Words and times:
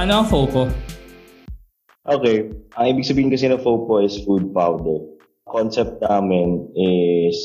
ano 0.00 0.24
ang 0.24 0.26
FOPO? 0.32 0.72
Okay. 2.08 2.48
Ang 2.80 2.86
ibig 2.96 3.04
sabihin 3.04 3.28
kasi 3.28 3.52
ng 3.52 3.60
FOPO 3.60 4.00
is 4.00 4.16
food 4.24 4.48
powder. 4.56 5.04
Concept 5.44 6.00
namin 6.00 6.64
is 6.72 7.36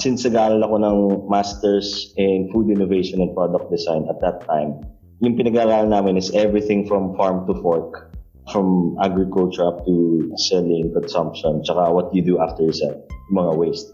since 0.00 0.24
nag-aaral 0.24 0.64
ako 0.64 0.76
ng 0.80 0.96
Masters 1.28 2.16
in 2.16 2.48
Food 2.48 2.72
Innovation 2.72 3.20
and 3.20 3.36
Product 3.36 3.68
Design 3.68 4.08
at 4.08 4.16
that 4.24 4.40
time, 4.48 4.80
yung 5.20 5.36
pinag-aaralan 5.36 5.92
namin 5.92 6.16
is 6.16 6.32
everything 6.32 6.88
from 6.88 7.12
farm 7.12 7.44
to 7.44 7.52
fork, 7.60 8.08
from 8.48 8.96
agriculture 9.04 9.64
up 9.64 9.84
to 9.84 10.28
selling, 10.48 10.92
consumption, 10.96 11.60
tsaka 11.60 11.92
what 11.92 12.08
you 12.16 12.24
do 12.24 12.40
after 12.40 12.64
you 12.64 12.72
sell, 12.72 12.96
mga 13.32 13.52
waste. 13.52 13.88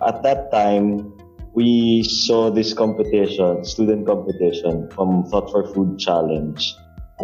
At 0.00 0.24
that 0.24 0.48
time, 0.52 1.12
we 1.52 2.00
saw 2.04 2.48
this 2.48 2.72
competition, 2.72 3.64
student 3.64 4.08
competition 4.08 4.88
from 4.92 5.24
Thought 5.28 5.52
for 5.52 5.68
Food 5.72 6.00
Challenge. 6.00 6.60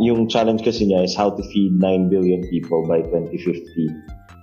Yung 0.01 0.25
challenge 0.25 0.65
kasi 0.65 0.89
niya 0.89 1.05
is 1.05 1.13
how 1.13 1.29
to 1.29 1.43
feed 1.53 1.77
9 1.77 2.09
billion 2.09 2.41
people 2.49 2.81
by 2.89 3.05
2050. 3.13 3.61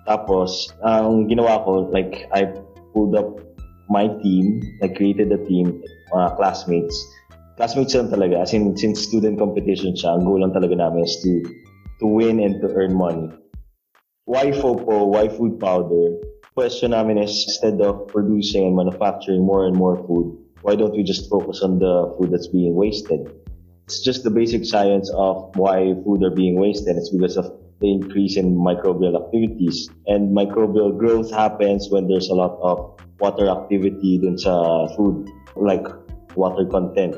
Tapos, 0.05 0.69
ang 0.85 1.25
ginawa 1.25 1.65
ko, 1.65 1.89
like, 1.89 2.29
I 2.29 2.53
pulled 2.93 3.17
up 3.17 3.41
my 3.89 4.05
team, 4.21 4.61
I 4.85 4.93
created 4.93 5.33
a 5.33 5.41
team, 5.41 5.81
mga 6.13 6.37
classmates. 6.37 6.93
Classmates 7.57 7.97
lang 7.97 8.13
talaga, 8.13 8.45
as 8.45 8.53
in, 8.53 8.77
since 8.77 9.01
student 9.01 9.41
competition 9.41 9.97
siya, 9.97 10.21
ang 10.21 10.29
goal 10.29 10.45
lang 10.45 10.53
talaga 10.53 10.77
namin 10.77 11.01
is 11.01 11.17
to, 11.25 11.41
to 11.97 12.05
win 12.05 12.37
and 12.37 12.61
to 12.61 12.69
earn 12.77 12.93
money. 12.93 13.33
Why 14.29 14.53
FOPO? 14.53 15.09
Why 15.09 15.33
food 15.33 15.57
powder? 15.57 16.21
Question 16.53 16.93
namin 16.93 17.17
is, 17.17 17.33
instead 17.49 17.81
of 17.81 18.05
producing 18.05 18.69
and 18.69 18.77
manufacturing 18.77 19.41
more 19.41 19.65
and 19.65 19.73
more 19.73 19.97
food, 20.05 20.29
why 20.61 20.77
don't 20.77 20.93
we 20.93 21.01
just 21.01 21.25
focus 21.25 21.65
on 21.65 21.81
the 21.81 22.13
food 22.17 22.29
that's 22.29 22.53
being 22.53 22.77
wasted? 22.77 23.25
It's 23.89 24.05
just 24.05 24.21
the 24.21 24.29
basic 24.29 24.69
science 24.69 25.09
of 25.17 25.49
why 25.57 25.97
food 26.05 26.21
are 26.21 26.29
being 26.29 26.61
wasted. 26.61 26.93
It's 26.93 27.09
because 27.09 27.41
of 27.41 27.49
the 27.81 27.89
increase 27.89 28.37
in 28.37 28.53
microbial 28.53 29.17
activities. 29.17 29.89
And 30.05 30.29
microbial 30.29 30.93
growth 30.93 31.33
happens 31.33 31.89
when 31.89 32.05
there's 32.05 32.29
a 32.29 32.37
lot 32.37 32.61
of 32.61 33.01
water 33.17 33.49
activity 33.49 34.21
dun 34.21 34.37
sa 34.37 34.85
food, 34.93 35.25
like 35.57 35.81
water 36.37 36.69
content. 36.69 37.17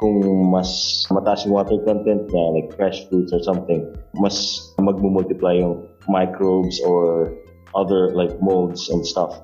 Kung 0.00 0.24
mas 0.48 1.04
mataas 1.12 1.44
yung 1.44 1.52
water 1.52 1.84
content 1.84 2.32
niya, 2.32 2.64
like 2.64 2.72
fresh 2.80 3.04
fruits 3.12 3.36
or 3.36 3.44
something, 3.44 3.84
mas 4.16 4.72
magmumultiply 4.80 5.60
yung 5.60 5.84
microbes 6.08 6.80
or 6.80 7.28
other 7.76 8.16
like 8.16 8.32
molds 8.40 8.88
and 8.88 9.04
stuff. 9.04 9.36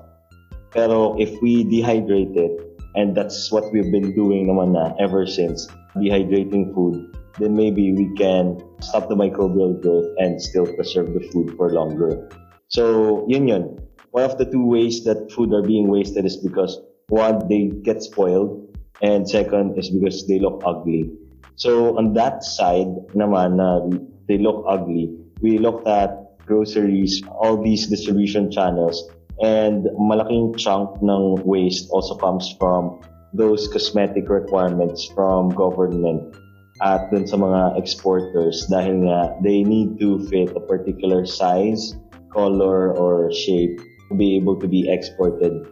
Pero 0.73 1.13
if 1.21 1.29
we 1.37 1.69
dehydrate 1.69 2.33
it, 2.33 2.72
and 2.95 3.15
that's 3.15 3.51
what 3.51 3.71
we've 3.71 3.91
been 3.91 4.13
doing 4.13 4.47
naman 4.47 4.73
na 4.73 4.93
ever 4.99 5.25
since, 5.25 5.67
dehydrating 5.97 6.73
food, 6.73 7.13
then 7.39 7.55
maybe 7.55 7.93
we 7.93 8.13
can 8.15 8.61
stop 8.81 9.09
the 9.09 9.15
microbial 9.15 9.73
growth 9.81 10.05
and 10.17 10.41
still 10.41 10.65
preserve 10.75 11.13
the 11.13 11.23
food 11.33 11.57
for 11.57 11.73
longer. 11.73 12.29
So, 12.69 13.25
yun 13.29 13.47
yun. 13.47 13.79
One 14.11 14.23
of 14.25 14.37
the 14.37 14.45
two 14.45 14.65
ways 14.65 15.03
that 15.05 15.31
food 15.33 15.53
are 15.53 15.65
being 15.65 15.89
wasted 15.89 16.25
is 16.25 16.37
because 16.37 16.77
one, 17.09 17.47
they 17.49 17.73
get 17.81 18.01
spoiled, 18.03 18.61
and 19.01 19.27
second 19.27 19.77
is 19.77 19.89
because 19.89 20.27
they 20.27 20.39
look 20.39 20.61
ugly. 20.65 21.09
So, 21.55 21.97
on 21.97 22.13
that 22.13 22.43
side 22.43 22.89
naman 23.13 23.57
na 23.57 23.81
they 24.27 24.37
look 24.37 24.65
ugly, 24.69 25.09
we 25.41 25.57
looked 25.57 25.87
at 25.87 26.37
groceries, 26.45 27.21
all 27.27 27.61
these 27.61 27.87
distribution 27.87 28.51
channels, 28.51 29.09
and 29.41 29.89
malaking 29.97 30.53
chunk 30.57 31.01
ng 31.01 31.41
waste 31.45 31.89
also 31.89 32.15
comes 32.15 32.53
from 32.59 33.01
those 33.33 33.67
cosmetic 33.67 34.29
requirements 34.29 35.09
from 35.15 35.49
government 35.49 36.35
at 36.81 37.09
dun 37.09 37.25
sa 37.25 37.37
mga 37.37 37.77
exporters 37.77 38.65
dahil 38.69 39.09
nga 39.09 39.33
they 39.41 39.65
need 39.65 39.97
to 39.97 40.21
fit 40.29 40.53
a 40.53 40.61
particular 40.61 41.25
size, 41.25 41.97
color, 42.33 42.93
or 42.93 43.29
shape 43.33 43.77
to 44.09 44.13
be 44.13 44.37
able 44.37 44.57
to 44.57 44.67
be 44.67 44.89
exported 44.89 45.65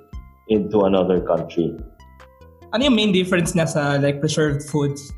into 0.49 0.85
another 0.85 1.21
country. 1.21 1.73
Ano 2.73 2.87
yung 2.87 2.95
main 2.95 3.11
difference 3.11 3.53
niya 3.53 3.67
sa 3.67 3.99
like 3.99 4.23
preserved 4.23 4.63
foods? 4.65 5.11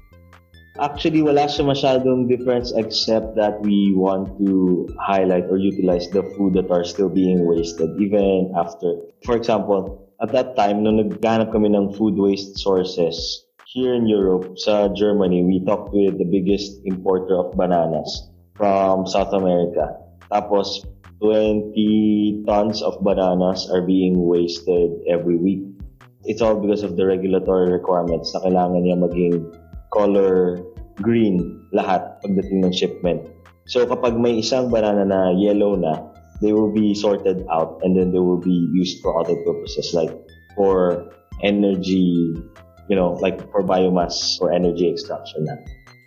Actually, 0.81 1.21
wala 1.21 1.45
siya 1.45 1.69
masyadong 1.69 2.25
difference 2.25 2.73
except 2.73 3.37
that 3.37 3.61
we 3.61 3.93
want 3.93 4.25
to 4.41 4.89
highlight 4.97 5.45
or 5.53 5.61
utilize 5.61 6.09
the 6.09 6.25
food 6.33 6.57
that 6.57 6.65
are 6.73 6.81
still 6.81 7.13
being 7.13 7.45
wasted 7.45 7.93
even 8.01 8.49
after. 8.57 8.97
For 9.21 9.37
example, 9.37 10.09
at 10.17 10.33
that 10.33 10.57
time, 10.57 10.81
nung 10.81 10.97
naghanap 10.97 11.53
kami 11.53 11.69
ng 11.69 11.93
food 11.93 12.17
waste 12.17 12.57
sources, 12.57 13.45
here 13.69 13.93
in 13.93 14.09
Europe, 14.09 14.57
sa 14.57 14.89
Germany, 14.89 15.45
we 15.45 15.61
talked 15.61 15.93
with 15.93 16.17
the 16.17 16.25
biggest 16.25 16.81
importer 16.89 17.37
of 17.37 17.53
bananas 17.53 18.33
from 18.57 19.05
South 19.05 19.29
America. 19.29 19.93
Tapos, 20.33 20.81
20 21.21 22.49
tons 22.49 22.81
of 22.81 22.97
bananas 23.05 23.69
are 23.69 23.85
being 23.85 24.25
wasted 24.25 24.89
every 25.05 25.37
week. 25.37 25.61
It's 26.25 26.41
all 26.41 26.57
because 26.57 26.81
of 26.81 26.97
the 26.97 27.05
regulatory 27.05 27.69
requirements 27.69 28.33
na 28.33 28.41
kailangan 28.41 28.81
niya 28.81 28.97
maging 28.97 29.37
color 29.93 30.59
green 30.99 31.61
lahat 31.71 32.17
pagdating 32.25 32.65
ng 32.65 32.73
shipment. 32.73 33.21
So 33.69 33.85
kapag 33.87 34.19
may 34.19 34.41
isang 34.43 34.73
banana 34.73 35.07
na 35.07 35.31
yellow 35.31 35.77
na, 35.77 36.11
they 36.43 36.51
will 36.51 36.73
be 36.73 36.91
sorted 36.91 37.47
out 37.47 37.79
and 37.85 37.95
then 37.95 38.11
they 38.11 38.19
will 38.19 38.41
be 38.41 38.67
used 38.75 38.99
for 38.99 39.15
other 39.15 39.37
purposes 39.47 39.95
like 39.95 40.11
for 40.57 41.07
energy, 41.45 42.35
you 42.89 42.95
know, 42.97 43.15
like 43.23 43.39
for 43.53 43.63
biomass 43.63 44.35
or 44.43 44.51
energy 44.51 44.91
extraction 44.91 45.47
na. 45.47 45.55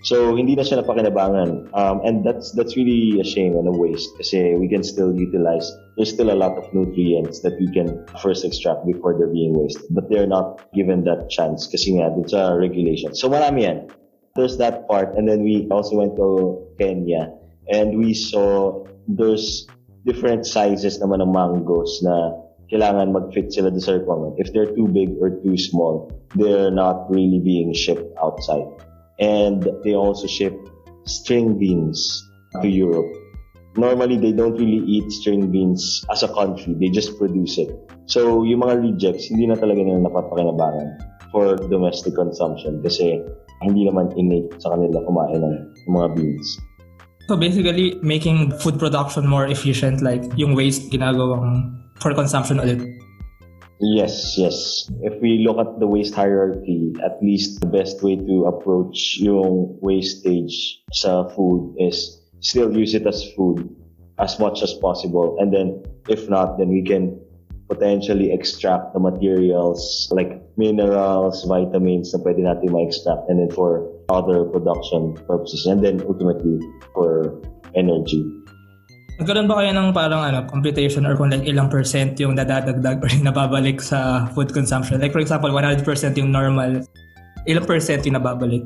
So 0.06 0.38
hindi 0.38 0.54
na 0.54 0.62
siya 0.62 0.86
napakinabangan. 0.86 1.74
Um, 1.74 1.98
and 2.06 2.22
that's 2.22 2.54
that's 2.54 2.78
really 2.78 3.18
a 3.18 3.26
shame 3.26 3.58
and 3.58 3.66
a 3.66 3.74
waste 3.74 4.14
kasi 4.14 4.54
we 4.54 4.70
can 4.70 4.86
still 4.86 5.10
utilize 5.10 5.66
there's 5.98 6.14
still 6.14 6.30
a 6.30 6.38
lot 6.38 6.54
of 6.54 6.62
nutrients 6.70 7.42
that 7.42 7.58
we 7.58 7.66
can 7.74 8.06
first 8.22 8.46
extract 8.46 8.86
before 8.86 9.18
they're 9.18 9.34
being 9.34 9.58
wasted. 9.58 9.90
But 9.90 10.06
they're 10.06 10.30
not 10.30 10.62
given 10.70 11.02
that 11.10 11.26
chance 11.26 11.66
kasi 11.66 11.98
nga 11.98 12.14
dun 12.14 12.30
sa 12.30 12.54
regulation. 12.54 13.18
So 13.18 13.26
marami 13.26 13.66
yan. 13.66 13.90
There's 14.38 14.54
that 14.62 14.86
part 14.86 15.18
and 15.18 15.26
then 15.26 15.42
we 15.42 15.66
also 15.74 15.98
went 15.98 16.14
to 16.22 16.54
Kenya 16.78 17.34
and 17.66 17.98
we 17.98 18.14
saw 18.14 18.86
there's 19.10 19.66
different 20.06 20.46
sizes 20.46 21.02
naman 21.02 21.18
ng 21.18 21.34
mangoes 21.34 21.98
na 22.06 22.46
kailangan 22.70 23.10
mag-fit 23.10 23.50
sila 23.50 23.74
sa 23.74 23.98
requirement. 23.98 24.38
If 24.38 24.54
they're 24.54 24.70
too 24.70 24.86
big 24.86 25.18
or 25.18 25.34
too 25.42 25.58
small, 25.58 26.14
they're 26.38 26.70
not 26.70 27.10
really 27.10 27.42
being 27.42 27.74
shipped 27.74 28.06
outside. 28.22 28.70
And 29.18 29.64
they 29.84 29.94
also 29.94 30.26
ship 30.26 30.54
string 31.04 31.58
beans 31.58 31.98
to 32.62 32.68
Europe. 32.68 33.08
Normally, 33.76 34.16
they 34.16 34.32
don't 34.32 34.56
really 34.56 34.84
eat 34.84 35.12
string 35.12 35.52
beans 35.52 36.04
as 36.10 36.22
a 36.22 36.28
country. 36.32 36.74
They 36.80 36.88
just 36.88 37.16
produce 37.18 37.58
it. 37.58 37.68
So, 38.06 38.44
yung 38.44 38.64
mga 38.64 38.80
rejects, 38.80 39.28
hindi 39.28 39.46
na 39.46 39.56
talaga 39.56 39.84
nila 39.84 40.08
napapakinabangan 40.08 40.96
for 41.28 41.56
domestic 41.68 42.16
consumption 42.16 42.80
kasi 42.80 43.20
hindi 43.60 43.84
naman 43.84 44.12
innate 44.16 44.52
sa 44.60 44.72
kanila 44.72 45.04
kumain 45.04 45.40
ng 45.40 45.54
mga 45.88 46.08
beans. 46.16 46.56
So 47.26 47.34
basically, 47.34 47.98
making 48.06 48.54
food 48.62 48.78
production 48.78 49.26
more 49.26 49.50
efficient, 49.50 49.98
like 50.00 50.22
yung 50.38 50.54
waste 50.54 50.94
ginagawang 50.94 51.74
for 51.98 52.14
consumption 52.14 52.62
ulit. 52.62 52.78
Yes, 53.78 54.38
yes. 54.38 54.88
If 55.02 55.20
we 55.20 55.44
look 55.44 55.58
at 55.58 55.80
the 55.80 55.86
waste 55.86 56.14
hierarchy, 56.14 56.94
at 57.04 57.20
least 57.22 57.60
the 57.60 57.66
best 57.66 58.02
way 58.02 58.16
to 58.16 58.44
approach 58.48 59.18
yung 59.20 59.76
wastage 59.82 60.80
sa 60.92 61.28
food 61.28 61.76
is 61.76 62.24
still 62.40 62.72
use 62.72 62.94
it 62.94 63.06
as 63.06 63.20
food 63.36 63.68
as 64.18 64.40
much 64.40 64.62
as 64.62 64.72
possible. 64.80 65.36
And 65.40 65.52
then, 65.52 65.84
if 66.08 66.28
not, 66.28 66.56
then 66.56 66.68
we 66.68 66.82
can 66.82 67.20
potentially 67.68 68.32
extract 68.32 68.94
the 68.94 69.00
materials 69.00 70.08
like 70.10 70.40
minerals, 70.56 71.44
vitamins 71.44 72.14
na 72.14 72.22
pwede 72.24 72.40
natin 72.40 72.72
ma-extract 72.72 73.28
and 73.28 73.44
then 73.44 73.50
for 73.50 73.84
other 74.08 74.46
production 74.48 75.12
purposes 75.26 75.66
and 75.66 75.84
then 75.84 76.00
ultimately 76.08 76.62
for 76.94 77.36
energy. 77.74 78.24
Nagkaroon 79.16 79.48
ba 79.48 79.64
kayo 79.64 79.72
ng 79.72 79.96
parang 79.96 80.20
ano, 80.20 80.44
computation 80.44 81.08
or 81.08 81.16
kung 81.16 81.32
like 81.32 81.48
ilang 81.48 81.72
percent 81.72 82.20
yung 82.20 82.36
nadadagdag 82.36 83.00
or 83.00 83.08
nababalik 83.28 83.80
sa 83.80 84.28
food 84.36 84.52
consumption? 84.52 85.00
Like 85.00 85.12
for 85.16 85.24
example, 85.24 85.48
100% 85.48 85.80
yung 86.20 86.28
normal. 86.32 86.84
Ilang 87.48 87.64
percent 87.64 88.04
yung 88.04 88.20
nababalik? 88.20 88.60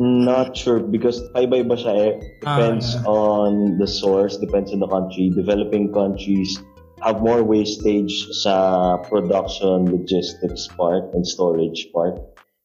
Not 0.00 0.56
sure 0.58 0.80
because 0.82 1.22
iba-iba 1.38 1.78
siya 1.78 1.94
eh. 1.94 2.12
Depends 2.42 2.98
Ah, 2.98 2.98
yeah. 2.98 3.14
on 3.14 3.50
the 3.78 3.86
source, 3.86 4.40
depends 4.40 4.74
on 4.74 4.80
the 4.82 4.90
country. 4.90 5.30
Developing 5.30 5.94
countries 5.94 6.58
have 7.04 7.22
more 7.22 7.44
wastage 7.46 8.10
sa 8.42 8.96
production, 9.06 9.86
logistics 9.86 10.66
part, 10.74 11.06
and 11.14 11.22
storage 11.22 11.92
part. 11.94 12.18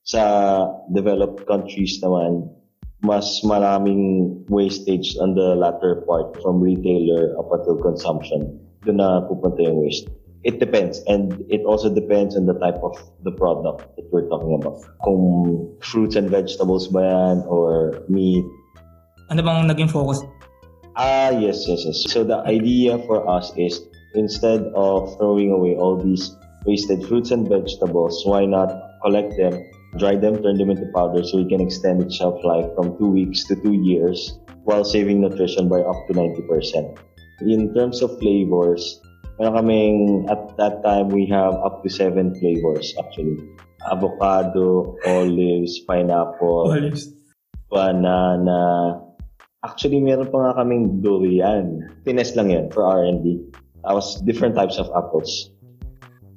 Sa 0.10 0.24
developed 0.96 1.46
countries 1.46 2.02
naman, 2.02 2.50
mas 3.02 3.42
maraming 3.44 4.36
wastage 4.50 5.16
on 5.20 5.36
the 5.36 5.56
latter 5.56 6.04
part 6.08 6.36
from 6.42 6.60
retailer 6.60 7.38
up 7.40 7.48
until 7.52 7.80
consumption. 7.80 8.60
Doon 8.84 9.00
na 9.00 9.24
pupunta 9.28 9.64
yung 9.64 9.84
waste. 9.84 10.08
It 10.48 10.64
depends 10.64 11.04
and 11.08 11.36
it 11.52 11.68
also 11.68 11.92
depends 11.92 12.40
on 12.40 12.48
the 12.48 12.56
type 12.64 12.80
of 12.80 12.96
the 13.28 13.32
product 13.36 13.84
that 14.00 14.08
we're 14.12 14.28
talking 14.32 14.56
about. 14.56 14.80
Kung 15.04 15.68
fruits 15.84 16.16
and 16.16 16.32
vegetables 16.32 16.88
ba 16.88 17.04
yan 17.04 17.44
or 17.48 18.00
meat, 18.08 18.48
Ano 19.30 19.46
bang 19.46 19.70
naging 19.70 19.94
focus? 19.94 20.26
Ah, 20.98 21.30
yes, 21.30 21.70
yes, 21.70 21.86
yes. 21.86 22.10
So 22.10 22.26
the 22.26 22.42
idea 22.50 22.98
for 23.06 23.22
us 23.30 23.54
is 23.54 23.86
instead 24.18 24.66
of 24.74 25.14
throwing 25.22 25.54
away 25.54 25.78
all 25.78 26.02
these 26.02 26.34
wasted 26.66 27.06
fruits 27.06 27.30
and 27.30 27.46
vegetables, 27.46 28.26
why 28.26 28.50
not 28.50 28.74
collect 29.06 29.38
them, 29.38 29.54
dry 29.98 30.16
them, 30.16 30.44
turn 30.44 30.58
them 30.58 30.70
into 30.70 30.86
powder 30.94 31.24
so 31.24 31.38
we 31.38 31.50
can 31.50 31.62
extend 31.62 32.02
its 32.02 32.16
shelf 32.16 32.38
life 32.44 32.68
from 32.76 32.98
two 32.98 33.10
weeks 33.10 33.46
to 33.48 33.56
two 33.56 33.74
years 33.74 34.38
while 34.64 34.84
saving 34.84 35.22
nutrition 35.22 35.68
by 35.68 35.82
up 35.82 35.98
to 36.08 36.14
90%. 36.14 36.98
In 37.42 37.74
terms 37.74 38.02
of 38.04 38.20
flavors, 38.20 39.02
meron 39.40 39.56
kaming, 39.56 39.98
at 40.30 40.58
that 40.58 40.84
time, 40.84 41.10
we 41.10 41.26
have 41.32 41.56
up 41.64 41.82
to 41.84 41.90
seven 41.90 42.36
flavors 42.36 42.94
actually. 43.00 43.40
Avocado, 43.90 44.96
olives, 45.08 45.80
pineapple, 45.88 46.70
Olives. 46.70 47.08
banana. 47.72 49.00
Actually, 49.64 50.04
meron 50.04 50.28
pa 50.28 50.38
nga 50.52 50.54
kaming 50.60 51.00
durian. 51.00 51.88
Tinest 52.04 52.36
lang 52.36 52.52
yan 52.52 52.68
for 52.72 52.84
R&D. 52.84 53.40
Tapos, 53.84 54.20
different 54.28 54.56
types 54.56 54.76
of 54.76 54.92
apples. 54.92 55.52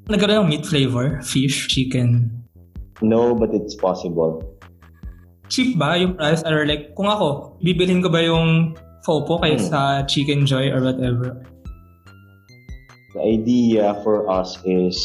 Nagkaroon 0.06 0.46
ng 0.46 0.48
meat 0.50 0.64
flavor, 0.66 1.18
fish, 1.22 1.66
chicken. 1.66 2.41
No, 3.02 3.34
but 3.34 3.50
it's 3.52 3.74
possible. 3.74 4.40
Cheap 5.52 5.76
ba 5.76 5.98
yung 5.98 6.16
price? 6.16 6.40
Or 6.46 6.64
like, 6.64 6.94
kung 6.96 7.10
ako, 7.10 7.58
bibilhin 7.60 8.00
ko 8.00 8.08
ba 8.08 8.22
yung 8.24 8.78
Fopo 9.02 9.42
kaya 9.42 9.58
Hmm. 9.58 9.66
sa 9.66 9.80
Chicken 10.06 10.46
Joy 10.46 10.70
or 10.70 10.80
whatever? 10.80 11.42
The 13.12 13.20
idea 13.20 13.98
for 14.06 14.30
us 14.30 14.56
is 14.64 14.96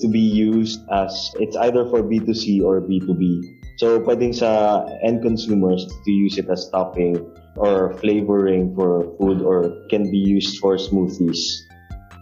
to 0.00 0.08
be 0.08 0.22
used 0.22 0.80
as, 0.88 1.34
it's 1.42 1.58
either 1.58 1.84
for 1.90 2.00
B2C 2.00 2.62
or 2.62 2.80
B2B. 2.80 3.42
So, 3.82 3.98
pwedeng 4.06 4.32
sa 4.32 4.86
end 5.02 5.20
consumers 5.20 5.84
to 5.84 6.10
use 6.10 6.38
it 6.38 6.46
as 6.46 6.70
topping 6.70 7.18
or 7.58 7.98
flavoring 7.98 8.72
for 8.78 9.02
food 9.18 9.42
or 9.42 9.74
can 9.90 10.08
be 10.08 10.18
used 10.22 10.62
for 10.62 10.78
smoothies. 10.78 11.42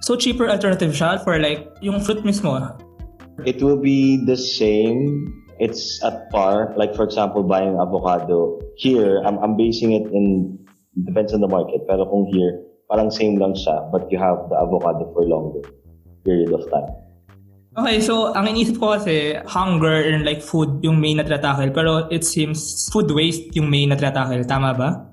So, 0.01 0.17
cheaper 0.17 0.49
alternative 0.49 0.97
siya 0.97 1.21
for 1.23 1.39
like, 1.39 1.69
yung 1.85 2.01
fruit 2.01 2.25
mismo. 2.25 2.73
It 3.47 3.63
will 3.63 3.79
be 3.79 4.23
the 4.25 4.37
same. 4.37 5.45
It's 5.59 6.03
at 6.03 6.31
par. 6.31 6.75
Like 6.77 6.95
for 6.95 7.05
example, 7.05 7.43
buying 7.43 7.79
avocado. 7.79 8.61
Here, 8.77 9.23
I'm, 9.25 9.39
I'm 9.39 9.57
basing 9.57 9.93
it 9.93 10.07
in, 10.11 10.59
depends 11.05 11.33
on 11.33 11.41
the 11.41 11.49
market. 11.49 11.87
Pero 11.87 12.07
kung 12.07 12.27
here, 12.33 12.63
parang 12.89 13.11
same 13.11 13.39
lang 13.39 13.55
siya, 13.55 13.91
but 13.91 14.11
you 14.11 14.19
have 14.19 14.49
the 14.51 14.57
avocado 14.57 15.09
for 15.13 15.25
longer 15.25 15.63
period 16.25 16.53
of 16.53 16.69
time. 16.71 16.91
Okay, 17.73 18.05
so 18.05 18.37
ang 18.37 18.45
inisip 18.53 18.77
ko 18.77 19.01
kasi 19.01 19.41
hunger 19.49 20.05
and 20.05 20.29
like 20.29 20.45
food 20.45 20.85
yung 20.85 21.01
main 21.01 21.17
na 21.17 21.25
tinatakil 21.25 21.73
pero 21.73 22.05
it 22.13 22.21
seems 22.21 22.85
food 22.93 23.09
waste 23.09 23.49
yung 23.57 23.73
main 23.73 23.89
na 23.89 23.97
tinatakil. 23.97 24.45
Tama 24.45 24.77
ba? 24.77 25.09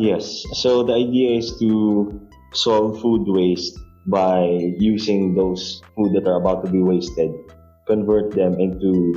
Yes. 0.00 0.48
So 0.56 0.80
the 0.80 0.96
idea 0.96 1.36
is 1.36 1.52
to 1.60 2.08
solve 2.56 2.96
food 3.04 3.28
waste 3.28 3.76
by 4.06 4.46
using 4.78 5.34
those 5.34 5.82
food 5.94 6.14
that 6.14 6.26
are 6.30 6.38
about 6.38 6.64
to 6.64 6.70
be 6.70 6.82
wasted, 6.82 7.30
convert 7.86 8.34
them 8.34 8.58
into 8.58 9.14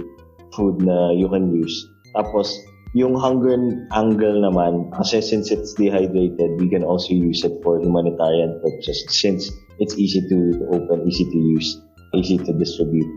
food 0.54 0.82
na 0.82 1.14
you 1.14 1.30
can 1.30 1.54
use. 1.54 1.74
Tapos, 2.18 2.58
yung 2.98 3.14
hunger 3.14 3.54
angle 3.94 4.42
naman, 4.42 4.90
kasi 4.98 5.22
since 5.22 5.54
it's 5.54 5.78
dehydrated, 5.78 6.58
we 6.58 6.66
can 6.70 6.82
also 6.82 7.14
use 7.14 7.46
it 7.46 7.54
for 7.62 7.78
humanitarian 7.78 8.58
purposes 8.66 9.06
since 9.14 9.54
it's 9.78 9.94
easy 9.98 10.26
to, 10.26 10.58
to 10.58 10.64
open, 10.74 11.06
easy 11.06 11.26
to 11.26 11.38
use, 11.38 11.78
easy 12.18 12.38
to 12.38 12.52
distribute. 12.58 13.10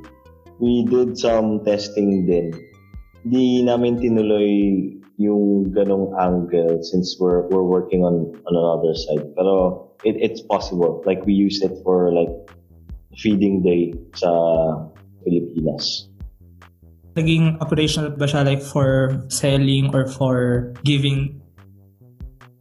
We 0.61 0.85
did 0.85 1.17
some 1.17 1.65
testing 1.65 2.29
din. 2.29 2.53
Di 3.25 3.65
namin 3.65 3.97
tinuloy 3.97 4.93
yung 5.17 5.73
ganong 5.73 6.13
angle 6.21 6.83
since 6.83 7.17
we're 7.19 7.47
we're 7.49 7.65
working 7.65 8.03
on 8.05 8.35
on 8.45 8.55
another 8.55 8.95
side. 8.95 9.27
Pero 9.35 9.92
it, 10.05 10.17
it's 10.19 10.43
possible. 10.43 11.03
Like 11.07 11.25
we 11.27 11.33
use 11.33 11.63
it 11.63 11.73
for 11.85 12.13
like 12.13 12.31
feeding 13.17 13.63
day 13.63 13.95
sa 14.15 14.31
Pilipinas. 15.25 16.09
Naging 17.13 17.61
operational 17.61 18.17
ba 18.17 18.25
siya 18.25 18.45
like 18.45 18.65
for 18.65 19.21
selling 19.29 19.93
or 19.93 20.09
for 20.09 20.73
giving? 20.85 21.43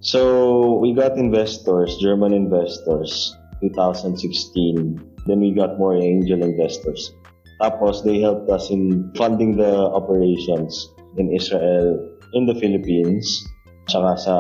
So 0.01 0.81
we 0.81 0.93
got 0.97 1.15
investors, 1.15 1.95
German 2.01 2.33
investors, 2.33 3.37
2016. 3.61 4.97
Then 5.29 5.39
we 5.39 5.53
got 5.53 5.77
more 5.77 5.95
angel 5.95 6.41
investors. 6.41 7.13
Tapos 7.61 8.01
they 8.03 8.19
helped 8.19 8.49
us 8.49 8.73
in 8.73 9.13
funding 9.13 9.55
the 9.55 9.69
operations 9.93 10.89
in 11.21 11.29
Israel, 11.29 12.01
in 12.33 12.49
the 12.49 12.57
Philippines, 12.57 13.45
tsaka 13.85 14.17
sa 14.17 14.35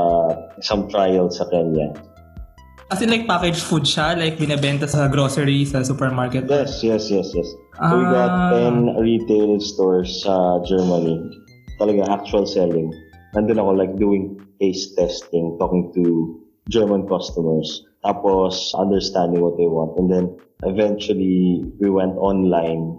some 0.65 0.89
trials 0.89 1.37
sa 1.37 1.45
Kenya. 1.53 1.93
As 2.91 2.99
in 2.99 3.07
like 3.07 3.23
packaged 3.23 3.63
food 3.63 3.87
siya, 3.87 4.19
like 4.19 4.35
binebenta 4.35 4.83
sa 4.83 5.07
grocery, 5.07 5.63
sa 5.63 5.79
supermarket. 5.79 6.43
Yes, 6.51 6.83
yes, 6.83 7.07
yes, 7.07 7.31
yes. 7.31 7.47
So 7.79 7.95
we 7.95 8.03
got 8.03 8.51
Ah. 8.51 8.67
10 8.67 8.99
retail 8.99 9.63
stores 9.63 10.27
sa 10.27 10.59
Germany. 10.67 11.15
Talaga 11.79 12.11
actual 12.11 12.43
selling. 12.43 12.91
Nandun 13.31 13.63
ako 13.63 13.71
like 13.79 13.95
doing 13.95 14.35
taste 14.59 14.99
testing, 14.99 15.55
talking 15.55 15.87
to 15.95 16.35
German 16.67 17.07
customers. 17.07 17.87
Tapos 18.03 18.75
understanding 18.75 19.39
what 19.39 19.55
they 19.55 19.71
want. 19.71 19.95
And 19.95 20.11
then 20.11 20.25
eventually 20.67 21.63
we 21.79 21.87
went 21.87 22.19
online. 22.19 22.91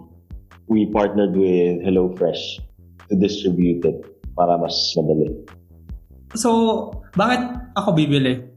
We 0.65 0.89
partnered 0.89 1.37
with 1.37 1.85
HelloFresh 1.85 2.41
to 3.07 3.13
distribute 3.13 3.85
it 3.85 4.01
para 4.33 4.57
mas 4.57 4.73
madali. 4.97 5.37
So, 6.33 6.89
bakit 7.13 7.45
ako 7.77 7.93
bibili? 7.93 8.52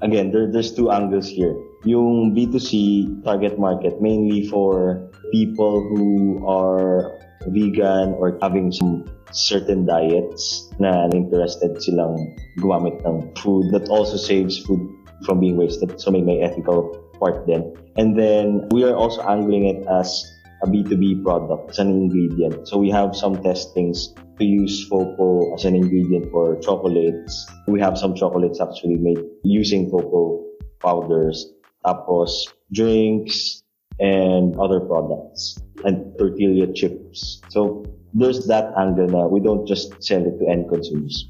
Again, 0.00 0.30
there, 0.30 0.50
there's 0.50 0.74
two 0.74 0.90
angles 0.90 1.28
here. 1.28 1.56
Yung 1.84 2.34
B2C 2.34 3.24
target 3.24 3.58
market, 3.58 4.00
mainly 4.02 4.46
for 4.46 5.10
people 5.32 5.80
who 5.80 6.44
are 6.46 7.18
vegan 7.46 8.14
or 8.18 8.38
having 8.42 8.72
some 8.72 9.06
certain 9.30 9.86
diets 9.86 10.72
na 10.78 11.08
interested 11.12 11.80
silang 11.82 12.16
gumamit 12.58 12.98
ng 13.06 13.30
food 13.36 13.70
that 13.70 13.88
also 13.88 14.16
saves 14.16 14.58
food 14.58 14.80
from 15.24 15.40
being 15.40 15.56
wasted. 15.56 16.00
So 16.00 16.10
may, 16.10 16.22
may 16.22 16.40
ethical 16.40 16.96
part 17.20 17.46
then. 17.46 17.74
And 17.96 18.18
then 18.18 18.68
we 18.70 18.84
are 18.84 18.94
also 18.94 19.22
angling 19.22 19.66
it 19.66 19.86
as 19.86 20.24
a 20.62 20.66
B2B 20.66 21.22
product, 21.22 21.70
as 21.70 21.78
an 21.78 21.90
ingredient. 21.90 22.66
So 22.66 22.78
we 22.78 22.90
have 22.90 23.14
some 23.14 23.42
testings 23.42 24.14
to 24.38 24.44
use 24.44 24.88
Fopo 24.88 25.54
as 25.54 25.64
an 25.64 25.74
ingredient 25.74 26.30
for 26.30 26.56
chocolates. 26.60 27.46
We 27.66 27.80
have 27.80 27.98
some 27.98 28.14
chocolates 28.14 28.60
actually 28.60 28.96
made 28.96 29.18
using 29.42 29.90
Fopo 29.90 30.42
powders, 30.82 31.52
tapos 31.84 32.30
drinks, 32.72 33.62
and 33.98 34.54
other 34.58 34.80
products, 34.80 35.58
and 35.84 36.14
tortilla 36.18 36.70
chips. 36.72 37.42
So 37.50 37.84
there's 38.14 38.46
that 38.46 38.72
angle 38.78 39.10
na 39.10 39.26
we 39.26 39.40
don't 39.40 39.66
just 39.66 39.98
sell 40.02 40.22
it 40.22 40.38
to 40.38 40.44
end 40.46 40.70
consumers. 40.70 41.26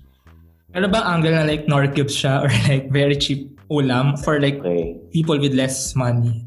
Ano 0.76 0.88
bang 0.88 1.04
angle 1.04 1.32
na 1.32 1.48
like 1.48 1.64
nor 1.66 1.88
cubes 1.88 2.12
siya 2.12 2.44
or 2.44 2.52
like 2.68 2.92
very 2.92 3.16
cheap 3.16 3.48
ulam 3.72 4.20
for 4.20 4.36
like 4.40 4.60
Okay. 4.60 5.00
people 5.12 5.40
with 5.40 5.56
less 5.56 5.96
money? 5.96 6.44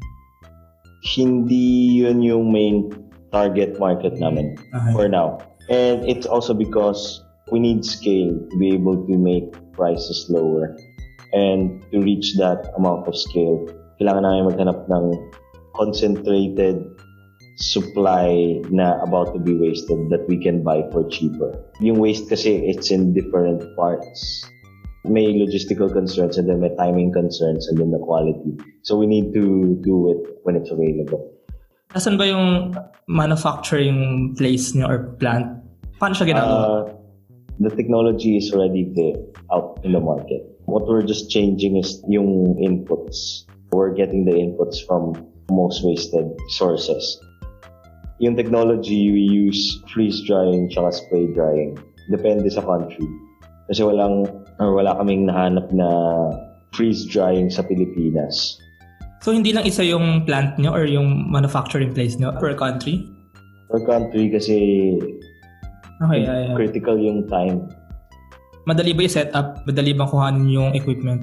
Hindi 1.02 1.98
yun 2.06 2.22
yung 2.22 2.54
main 2.54 2.94
target 3.34 3.78
market 3.82 4.14
namin 4.22 4.54
Okay. 4.70 4.92
for 4.94 5.10
now. 5.10 5.42
And 5.68 6.04
it's 6.08 6.26
also 6.26 6.54
because 6.54 7.22
we 7.50 7.60
need 7.60 7.84
scale 7.84 8.32
to 8.50 8.56
be 8.58 8.74
able 8.74 9.06
to 9.06 9.14
make 9.18 9.52
prices 9.72 10.26
lower. 10.28 10.76
And 11.32 11.80
to 11.90 12.00
reach 12.00 12.36
that 12.36 12.72
amount 12.76 13.08
of 13.08 13.16
scale, 13.16 13.68
kailangan 14.00 14.22
namin 14.24 14.52
maghanap 14.52 14.84
ng 14.90 15.06
concentrated 15.72 16.84
supply 17.56 18.60
na 18.68 19.00
about 19.00 19.32
to 19.32 19.40
be 19.40 19.56
wasted 19.56 20.10
that 20.10 20.24
we 20.28 20.36
can 20.36 20.62
buy 20.62 20.84
for 20.92 21.08
cheaper. 21.08 21.56
Yung 21.80 21.96
waste 21.98 22.28
kasi, 22.28 22.68
it's 22.68 22.90
in 22.90 23.14
different 23.14 23.64
parts. 23.76 24.44
May 25.04 25.34
logistical 25.34 25.90
concerns 25.90 26.38
and 26.38 26.48
then 26.48 26.60
may 26.60 26.70
timing 26.76 27.12
concerns 27.12 27.66
and 27.68 27.78
then 27.78 27.90
the 27.90 27.98
quality. 27.98 28.54
So 28.82 28.96
we 28.96 29.06
need 29.06 29.32
to 29.34 29.78
do 29.82 30.12
it 30.12 30.38
when 30.44 30.54
it's 30.54 30.70
available. 30.70 31.31
Nasaan 31.92 32.16
ba 32.16 32.24
yung 32.24 32.72
manufacturing 33.04 34.32
place 34.32 34.72
niyo 34.72 34.88
or 34.88 34.98
plant? 35.20 35.60
Paano 36.00 36.16
siya 36.16 36.32
ginagawa? 36.32 36.56
Uh, 36.56 36.82
the 37.60 37.68
technology 37.68 38.40
is 38.40 38.48
already 38.48 38.88
there 38.96 39.20
out 39.52 39.76
in 39.84 39.92
the 39.92 40.00
market. 40.00 40.40
What 40.64 40.88
we're 40.88 41.04
just 41.04 41.28
changing 41.28 41.76
is 41.76 42.00
yung 42.08 42.56
inputs. 42.56 43.44
We're 43.76 43.92
getting 43.92 44.24
the 44.24 44.32
inputs 44.32 44.80
from 44.88 45.20
most 45.52 45.84
wasted 45.84 46.32
sources. 46.56 47.04
Yung 48.24 48.40
technology, 48.40 49.12
we 49.12 49.28
use 49.28 49.60
freeze 49.92 50.24
drying 50.24 50.72
tsaka 50.72 50.96
spray 50.96 51.28
drying. 51.36 51.76
Depende 52.08 52.48
sa 52.48 52.64
country. 52.64 53.04
Kasi 53.68 53.84
walang, 53.84 54.32
or 54.56 54.72
wala 54.72 54.96
kaming 54.96 55.28
nahanap 55.28 55.68
na 55.68 55.88
freeze 56.72 57.04
drying 57.04 57.52
sa 57.52 57.60
Pilipinas. 57.60 58.56
So 59.22 59.30
hindi 59.30 59.54
lang 59.54 59.64
isa 59.64 59.86
yung 59.86 60.26
plant 60.26 60.58
niyo 60.58 60.74
or 60.74 60.84
yung 60.84 61.30
manufacturing 61.30 61.94
place 61.94 62.18
niyo 62.18 62.34
per 62.36 62.52
country? 62.58 63.06
Per 63.70 63.80
country 63.86 64.28
kasi 64.28 64.56
Okay, 66.02 66.26
yeah, 66.26 66.50
yeah. 66.50 66.54
critical 66.58 66.98
yung 66.98 67.30
time. 67.30 67.70
madali 68.66 68.90
ba 68.94 69.06
i-set 69.06 69.30
up? 69.34 69.62
Madali 69.66 69.94
bang 69.94 70.10
kuhanin 70.10 70.46
yung 70.50 70.70
equipment? 70.74 71.22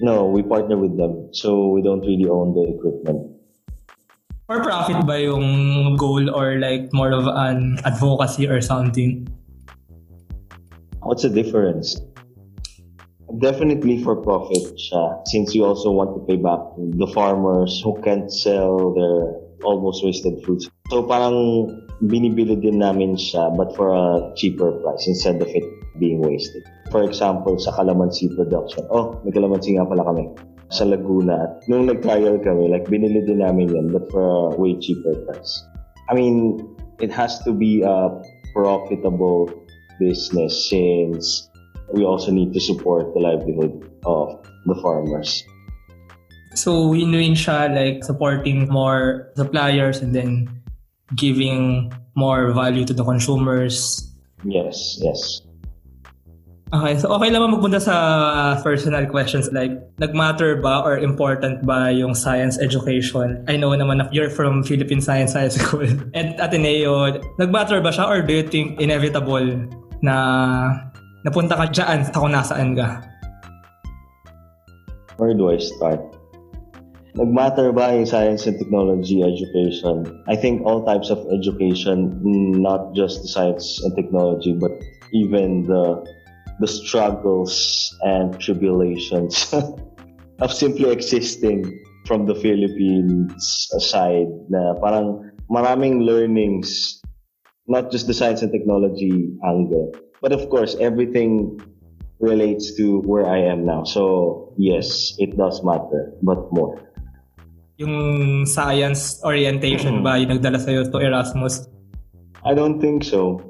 No, 0.00 0.28
we 0.28 0.40
partner 0.44 0.76
with 0.76 0.96
them. 0.96 1.28
So 1.32 1.68
we 1.68 1.80
don't 1.80 2.00
really 2.00 2.28
own 2.28 2.52
the 2.52 2.64
equipment. 2.76 3.28
For 4.48 4.60
profit 4.60 5.00
ba 5.08 5.16
yung 5.16 5.46
goal 5.96 6.28
or 6.28 6.60
like 6.60 6.92
more 6.92 7.12
of 7.12 7.24
an 7.24 7.80
advocacy 7.88 8.44
or 8.48 8.60
something? 8.60 9.24
What's 11.00 11.24
the 11.24 11.32
difference? 11.32 11.96
Definitely 13.40 14.04
for 14.04 14.20
profit 14.20 14.76
siya 14.76 15.24
since 15.24 15.56
you 15.56 15.64
also 15.64 15.88
want 15.88 16.12
to 16.12 16.20
pay 16.28 16.36
back 16.36 16.60
the 16.76 17.08
farmers 17.16 17.80
who 17.80 17.96
can't 18.04 18.28
sell 18.28 18.92
their 18.92 19.40
almost 19.64 20.04
wasted 20.04 20.36
fruits. 20.44 20.68
So 20.92 21.08
parang 21.08 21.70
binibili 22.04 22.60
din 22.60 22.84
namin 22.84 23.16
siya 23.16 23.56
but 23.56 23.72
for 23.72 23.94
a 23.94 24.34
cheaper 24.36 24.76
price 24.84 25.08
instead 25.08 25.40
of 25.40 25.48
it 25.48 25.64
being 25.96 26.20
wasted. 26.20 26.60
For 26.92 27.08
example, 27.08 27.56
sa 27.56 27.72
calamansi 27.72 28.36
production. 28.36 28.84
Oh, 28.92 29.16
may 29.24 29.32
calamansi 29.32 29.80
nga 29.80 29.88
pala 29.88 30.04
kami 30.04 30.28
sa 30.68 30.84
Laguna. 30.84 31.48
At 31.48 31.52
nung 31.68 31.88
nag-trial 31.88 32.36
kami, 32.40 32.68
like 32.68 32.88
binili 32.88 33.24
din 33.24 33.40
namin 33.40 33.72
yan 33.72 33.92
but 33.92 34.08
for 34.12 34.24
a 34.24 34.56
way 34.60 34.76
cheaper 34.76 35.16
price. 35.24 35.64
I 36.08 36.16
mean, 36.16 36.60
it 37.00 37.08
has 37.12 37.40
to 37.48 37.52
be 37.52 37.80
a 37.80 38.12
profitable 38.52 39.48
business 39.96 40.68
since 40.68 41.48
we 41.90 42.04
also 42.04 42.30
need 42.30 42.52
to 42.54 42.60
support 42.60 43.14
the 43.14 43.20
livelihood 43.20 43.90
of 44.06 44.38
the 44.66 44.74
farmers. 44.78 45.42
So, 46.54 46.88
win-win 46.88 47.32
siya 47.32 47.72
like 47.72 48.04
supporting 48.04 48.68
more 48.68 49.32
suppliers 49.36 50.04
and 50.04 50.14
then 50.14 50.48
giving 51.16 51.92
more 52.14 52.52
value 52.52 52.84
to 52.84 52.92
the 52.92 53.04
consumers. 53.04 54.04
Yes, 54.44 55.00
yes. 55.00 55.40
Okay, 56.72 56.96
so 56.96 57.12
okay 57.12 57.28
lang 57.28 57.52
magpunta 57.52 57.76
sa 57.76 58.56
personal 58.64 59.04
questions 59.04 59.52
like 59.52 59.76
nagmatter 60.00 60.56
ba 60.56 60.80
or 60.80 60.96
important 60.96 61.60
ba 61.68 61.92
yung 61.92 62.16
science 62.16 62.56
education? 62.56 63.44
I 63.44 63.60
know 63.60 63.76
naman 63.76 64.00
na 64.00 64.08
you're 64.08 64.32
from 64.32 64.64
Philippine 64.64 65.04
Science 65.04 65.36
High 65.36 65.52
School 65.52 65.84
at 66.16 66.40
Ateneo. 66.40 67.20
Nagmatter 67.36 67.84
ba 67.84 67.92
siya 67.92 68.08
or 68.08 68.24
do 68.24 68.40
you 68.40 68.44
think 68.48 68.80
inevitable 68.80 69.68
na 70.00 70.16
napunta 71.22 71.54
ka 71.54 71.66
dyan 71.70 72.02
sa 72.02 72.10
kung 72.14 72.34
nasaan 72.34 72.74
ka? 72.74 73.02
Where 75.18 75.34
do 75.34 75.50
I 75.54 75.58
start? 75.62 76.02
Nagmatter 77.14 77.76
ba 77.76 77.92
yung 77.92 78.08
science 78.08 78.48
and 78.48 78.56
technology 78.56 79.20
education? 79.20 80.08
I 80.26 80.34
think 80.34 80.64
all 80.64 80.82
types 80.82 81.12
of 81.12 81.20
education, 81.28 82.18
not 82.56 82.96
just 82.96 83.22
the 83.22 83.28
science 83.28 83.84
and 83.84 83.92
technology, 83.94 84.56
but 84.56 84.72
even 85.12 85.68
the 85.68 86.00
the 86.60 86.68
struggles 86.68 87.52
and 88.02 88.38
tribulations 88.40 89.52
of 90.44 90.50
simply 90.52 90.90
existing 90.90 91.68
from 92.06 92.26
the 92.26 92.34
Philippines 92.34 93.68
side 93.78 94.30
na 94.48 94.74
parang 94.80 95.32
maraming 95.52 96.02
learnings 96.02 96.98
not 97.68 97.90
just 97.90 98.06
the 98.06 98.14
science 98.14 98.42
and 98.42 98.50
technology 98.50 99.30
angle 99.46 99.92
but 100.22 100.30
of 100.30 100.46
course 100.48 100.78
everything 100.78 101.58
relates 102.22 102.78
to 102.78 103.02
where 103.02 103.26
I 103.26 103.42
am 103.42 103.66
now. 103.66 103.82
So 103.82 104.54
yes 104.56 105.18
it 105.18 105.36
does 105.36 105.60
matter 105.66 106.14
but 106.22 106.46
more. 106.54 106.78
Yung 107.82 108.46
science 108.46 109.18
orientation 109.26 110.06
ba 110.06 110.16
yung 110.16 110.38
nagdala 110.38 110.62
sa'yo 110.62 110.86
to 110.86 111.02
Erasmus? 111.02 111.66
I 112.46 112.54
don't 112.54 112.78
think 112.78 113.02
so. 113.02 113.42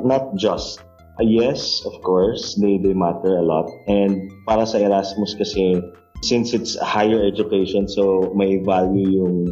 Not 0.00 0.36
just. 0.36 0.80
Uh, 1.16 1.24
yes, 1.24 1.80
of 1.88 1.96
course, 2.04 2.56
they, 2.60 2.76
they 2.76 2.92
matter 2.92 3.40
a 3.40 3.44
lot. 3.44 3.64
And 3.88 4.28
para 4.44 4.68
sa 4.68 4.76
Erasmus 4.76 5.32
kasi, 5.32 5.80
since 6.20 6.52
it's 6.52 6.76
higher 6.76 7.24
education, 7.24 7.88
so 7.88 8.32
may 8.36 8.60
value 8.60 9.24
yung 9.24 9.48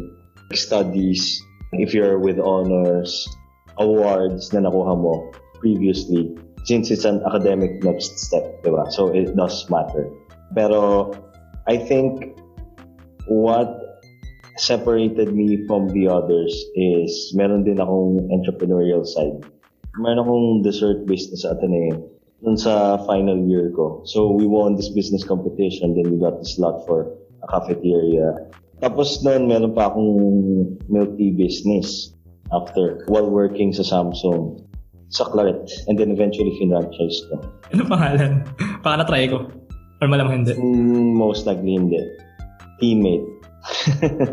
studies. 0.53 1.41
If 1.73 1.93
you're 1.93 2.21
with 2.21 2.37
honors, 2.37 3.25
awards 3.81 4.53
na 4.53 4.69
nakuha 4.69 4.93
mo 4.93 5.33
previously, 5.57 6.37
since 6.65 6.91
it's 6.91 7.05
an 7.05 7.21
academic 7.25 7.81
next 7.85 8.19
step, 8.19 8.61
di 8.65 8.69
ba? 8.69 8.89
So 8.89 9.13
it 9.13 9.37
does 9.37 9.69
matter. 9.69 10.09
Pero 10.53 11.13
I 11.65 11.77
think 11.77 12.37
what 13.29 14.01
separated 14.57 15.33
me 15.33 15.65
from 15.65 15.89
the 15.93 16.07
others 16.07 16.53
is 16.75 17.33
meron 17.35 17.65
din 17.65 17.81
akong 17.81 18.31
entrepreneurial 18.31 19.03
side 19.03 19.43
meron 19.99 20.19
akong 20.19 20.47
dessert 20.63 21.07
business 21.07 21.47
sa 21.47 21.55
Ateneo 21.55 22.11
dun 22.43 22.59
sa 22.59 22.99
final 23.07 23.39
year 23.47 23.71
ko. 23.71 24.03
So 24.03 24.29
we 24.29 24.45
won 24.45 24.75
this 24.75 24.91
business 24.91 25.23
competition, 25.23 25.95
then 25.95 26.11
we 26.11 26.19
got 26.19 26.37
the 26.37 26.45
slot 26.45 26.83
for 26.85 27.15
a 27.41 27.47
cafeteria. 27.47 28.51
Tapos 28.83 29.23
noon, 29.23 29.47
meron 29.47 29.71
pa 29.71 29.87
akong 29.89 30.11
milk 30.91 31.15
tea 31.15 31.31
business 31.31 32.11
after 32.51 33.07
while 33.07 33.25
working 33.25 33.71
sa 33.71 33.87
Samsung 33.87 34.61
sa 35.09 35.25
Claret 35.29 35.69
and 35.87 35.97
then 35.97 36.11
eventually 36.11 36.53
finranchise 36.57 37.21
ko. 37.29 37.41
Ano 37.73 37.83
pangalan? 37.85 38.45
Baka 38.81 38.95
na-try 39.03 39.29
ko. 39.29 39.45
Or 40.01 40.07
malamang 40.09 40.43
hindi? 40.43 40.53
Mm, 40.57 41.15
most 41.15 41.45
likely 41.45 41.77
hindi. 41.77 42.01
Teammate. 42.81 43.25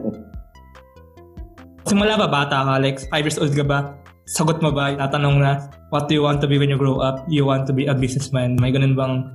Simula 1.88 2.16
ba 2.16 2.28
bata 2.30 2.64
ka? 2.64 2.74
Like, 2.80 3.04
5 3.10 3.26
years 3.26 3.38
old 3.38 3.52
ka 3.52 3.66
ba? 3.66 3.80
sagot 4.32 4.62
mo 4.62 4.70
ba, 4.70 4.94
tatanong 4.94 5.42
na, 5.42 5.66
what 5.90 6.06
do 6.06 6.14
you 6.14 6.22
want 6.22 6.40
to 6.40 6.46
be 6.46 6.58
when 6.58 6.70
you 6.70 6.78
grow 6.78 7.02
up? 7.02 7.26
You 7.28 7.44
want 7.44 7.66
to 7.68 7.74
be 7.74 7.86
a 7.86 7.94
businessman? 7.94 8.56
May 8.56 8.70
ganun 8.70 8.94
bang 8.94 9.26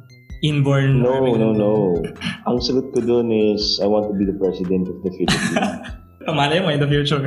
inborn? 0.44 1.04
No, 1.04 1.36
no, 1.36 1.52
no. 1.52 2.00
Ang 2.48 2.64
sagot 2.64 2.96
ko 2.96 3.04
doon 3.04 3.30
is, 3.30 3.80
I 3.84 3.86
want 3.86 4.08
to 4.08 4.16
be 4.16 4.24
the 4.24 4.38
president 4.38 4.88
of 4.88 4.98
the 5.04 5.12
Philippines. 5.16 5.60
Malay 6.28 6.60
mo 6.60 6.74
in 6.74 6.82
the 6.82 6.90
future. 6.90 7.22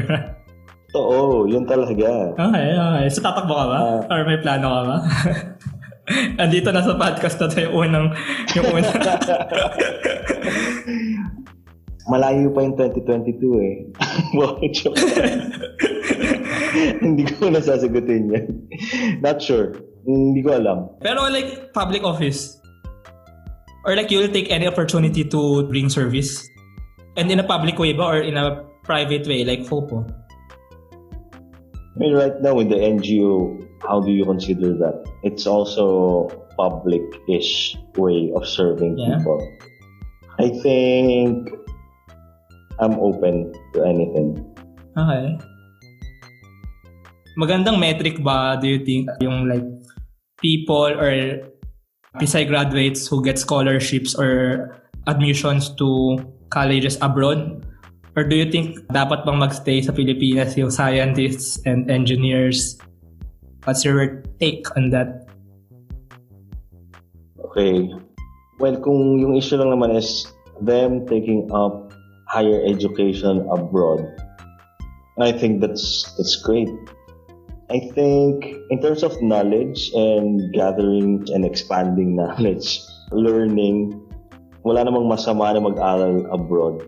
Oo, 0.94 1.47
yun 1.47 1.62
talaga. 1.66 2.35
Okay, 2.35 2.68
okay. 2.75 3.06
So 3.14 3.23
tatakbo 3.23 3.54
ka 3.54 3.66
ba? 3.70 3.78
Uh, 3.78 4.00
Or 4.11 4.20
may 4.26 4.38
plano 4.42 4.66
ka 4.66 4.82
ba? 4.82 4.97
Andito 6.42 6.75
na 6.75 6.82
sa 6.82 6.99
podcast 6.99 7.38
na 7.38 7.47
tayo 7.47 7.70
unang, 7.78 8.11
yung 8.59 8.66
unang. 8.75 8.99
Malayo 12.11 12.50
pa 12.50 12.66
yung 12.66 12.75
2022 12.75 13.38
eh. 13.62 13.75
Hindi 17.06 17.23
ko 17.38 17.54
nasasagutin 17.54 18.35
yan. 18.35 18.47
Not 19.23 19.38
sure. 19.38 19.78
Hindi 20.02 20.42
ko 20.42 20.59
alam. 20.59 20.90
Pero 20.99 21.30
like 21.30 21.70
public 21.70 22.02
office, 22.02 22.59
or 23.87 23.94
like 23.94 24.11
you'll 24.11 24.32
take 24.32 24.50
any 24.50 24.66
opportunity 24.66 25.23
to 25.23 25.62
bring 25.70 25.87
service? 25.87 26.42
And 27.14 27.30
in 27.30 27.38
a 27.38 27.47
public 27.47 27.78
way 27.78 27.92
ba 27.94 28.02
or 28.02 28.18
in 28.18 28.35
a 28.35 28.66
private 28.82 29.30
way 29.30 29.47
like 29.47 29.62
FOPO? 29.62 30.20
I 32.00 32.09
mean, 32.09 32.14
right 32.16 32.40
now 32.40 32.54
with 32.54 32.71
the 32.71 32.80
NGO, 32.80 33.61
how 33.85 34.00
do 34.00 34.11
you 34.11 34.25
consider 34.25 34.73
that? 34.73 35.04
It's 35.23 35.47
also 35.47 36.28
public-ish 36.57 37.76
way 37.97 38.33
of 38.35 38.49
serving 38.49 38.97
yeah. 38.97 39.19
people. 39.19 39.37
I 40.40 40.49
think 40.64 41.52
I'm 42.80 42.97
open 42.97 43.52
to 43.75 43.85
anything. 43.85 44.40
Okay 44.97 45.37
magandang 47.40 47.80
metric 47.80 48.21
ba 48.21 48.61
do 48.61 48.69
you 48.69 48.80
think 48.85 49.09
yung 49.25 49.49
like 49.49 49.64
people 50.45 50.92
or 50.92 51.12
PSI 52.21 52.45
graduates 52.45 53.07
who 53.07 53.25
get 53.25 53.38
scholarships 53.38 54.12
or 54.12 54.69
admissions 55.07 55.71
to 55.78 56.19
colleges 56.50 56.99
abroad? 57.00 57.64
Or 58.19 58.26
do 58.26 58.35
you 58.35 58.50
think 58.50 58.75
dapat 58.90 59.23
bang 59.23 59.38
magstay 59.38 59.79
sa 59.87 59.95
Pilipinas 59.95 60.59
yung 60.59 60.71
scientists 60.71 61.62
and 61.62 61.87
engineers? 61.87 62.75
What's 63.62 63.87
your 63.87 64.23
take 64.43 64.67
on 64.75 64.90
that? 64.90 65.31
Okay. 67.50 67.90
Well, 68.59 68.79
kung 68.79 69.19
yung 69.19 69.35
issue 69.35 69.59
lang 69.59 69.75
naman 69.75 69.95
is 69.95 70.26
them 70.62 71.07
taking 71.07 71.50
up 71.50 71.95
higher 72.31 72.62
education 72.67 73.47
abroad, 73.50 74.07
I 75.19 75.35
think 75.35 75.61
that's 75.61 76.07
that's 76.17 76.38
great. 76.40 76.71
I 77.71 77.90
think 77.95 78.47
in 78.71 78.79
terms 78.83 79.02
of 79.02 79.14
knowledge 79.23 79.90
and 79.95 80.50
gathering 80.55 81.26
and 81.31 81.45
expanding 81.45 82.17
knowledge, 82.21 82.81
learning, 83.12 83.99
wala 84.62 84.87
namang 84.87 85.11
masama 85.11 85.55
na 85.55 85.61
mag-aral 85.61 86.26
abroad. 86.31 86.87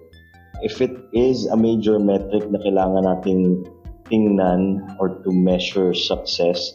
If 0.63 0.79
it 0.79 0.95
is 1.13 1.47
a 1.47 1.57
major 1.57 1.99
metric 1.99 2.49
na 2.49 2.59
kailangan 2.61 3.05
nating 3.05 3.69
tingnan 4.09 4.81
or 4.99 5.21
to 5.25 5.31
measure 5.33 5.95
success, 5.95 6.73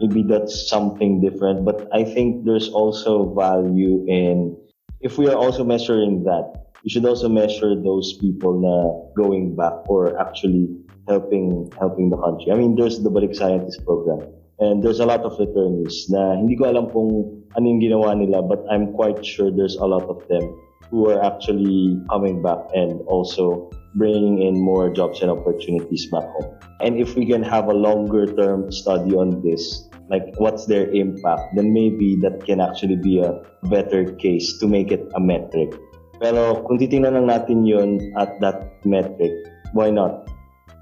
maybe 0.00 0.22
that's 0.22 0.68
something 0.68 1.20
different. 1.20 1.64
But 1.64 1.88
I 1.94 2.04
think 2.04 2.44
there's 2.44 2.68
also 2.68 3.34
value 3.34 4.04
in, 4.06 4.56
if 5.00 5.18
we 5.18 5.28
are 5.28 5.38
also 5.38 5.64
measuring 5.64 6.24
that, 6.24 6.66
we 6.84 6.90
should 6.90 7.06
also 7.06 7.28
measure 7.28 7.74
those 7.74 8.14
people 8.18 8.58
na 8.62 8.74
going 9.18 9.56
back 9.56 9.86
or 9.90 10.14
actually 10.22 10.70
helping 11.08 11.70
helping 11.78 12.10
the 12.10 12.18
country. 12.18 12.52
I 12.52 12.54
mean, 12.54 12.74
there's 12.74 13.02
the 13.02 13.10
Balik 13.10 13.34
Scientist 13.34 13.82
program. 13.84 14.22
And 14.58 14.82
there's 14.82 15.00
a 15.00 15.06
lot 15.06 15.20
of 15.20 15.36
returnees 15.36 16.08
na 16.08 16.38
hindi 16.38 16.56
ko 16.56 16.70
alam 16.70 16.88
kung 16.88 17.44
ano 17.58 17.64
yung 17.66 17.82
ginawa 17.82 18.16
nila, 18.16 18.40
but 18.40 18.64
I'm 18.70 18.96
quite 18.96 19.20
sure 19.20 19.52
there's 19.52 19.76
a 19.76 19.84
lot 19.84 20.08
of 20.08 20.24
them 20.32 20.48
who 20.90 21.10
are 21.10 21.22
actually 21.22 22.00
coming 22.10 22.42
back 22.42 22.58
and 22.74 23.00
also 23.06 23.70
bringing 23.96 24.42
in 24.42 24.60
more 24.60 24.92
jobs 24.92 25.22
and 25.22 25.30
opportunities 25.30 26.06
back 26.12 26.24
home. 26.24 26.52
And 26.80 27.00
if 27.00 27.16
we 27.16 27.26
can 27.26 27.42
have 27.42 27.68
a 27.68 27.74
longer 27.74 28.26
term 28.26 28.70
study 28.70 29.16
on 29.16 29.42
this, 29.42 29.88
like 30.08 30.22
what's 30.36 30.66
their 30.66 30.88
impact, 30.92 31.56
then 31.56 31.72
maybe 31.72 32.16
that 32.22 32.44
can 32.44 32.60
actually 32.60 32.96
be 32.96 33.18
a 33.18 33.40
better 33.64 34.12
case 34.20 34.58
to 34.58 34.68
make 34.68 34.92
it 34.92 35.08
a 35.14 35.20
metric. 35.20 35.74
Pero 36.20 36.64
kung 36.64 36.78
titingnan 36.78 37.12
lang 37.16 37.28
natin 37.28 37.66
yun 37.66 38.00
at 38.16 38.40
that 38.40 38.80
metric, 38.84 39.32
why 39.72 39.90
not? 39.90 40.28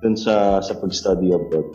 Dun 0.02 0.14
sa, 0.18 0.60
sa 0.60 0.74
pag-study 0.78 1.32
abroad. 1.32 1.66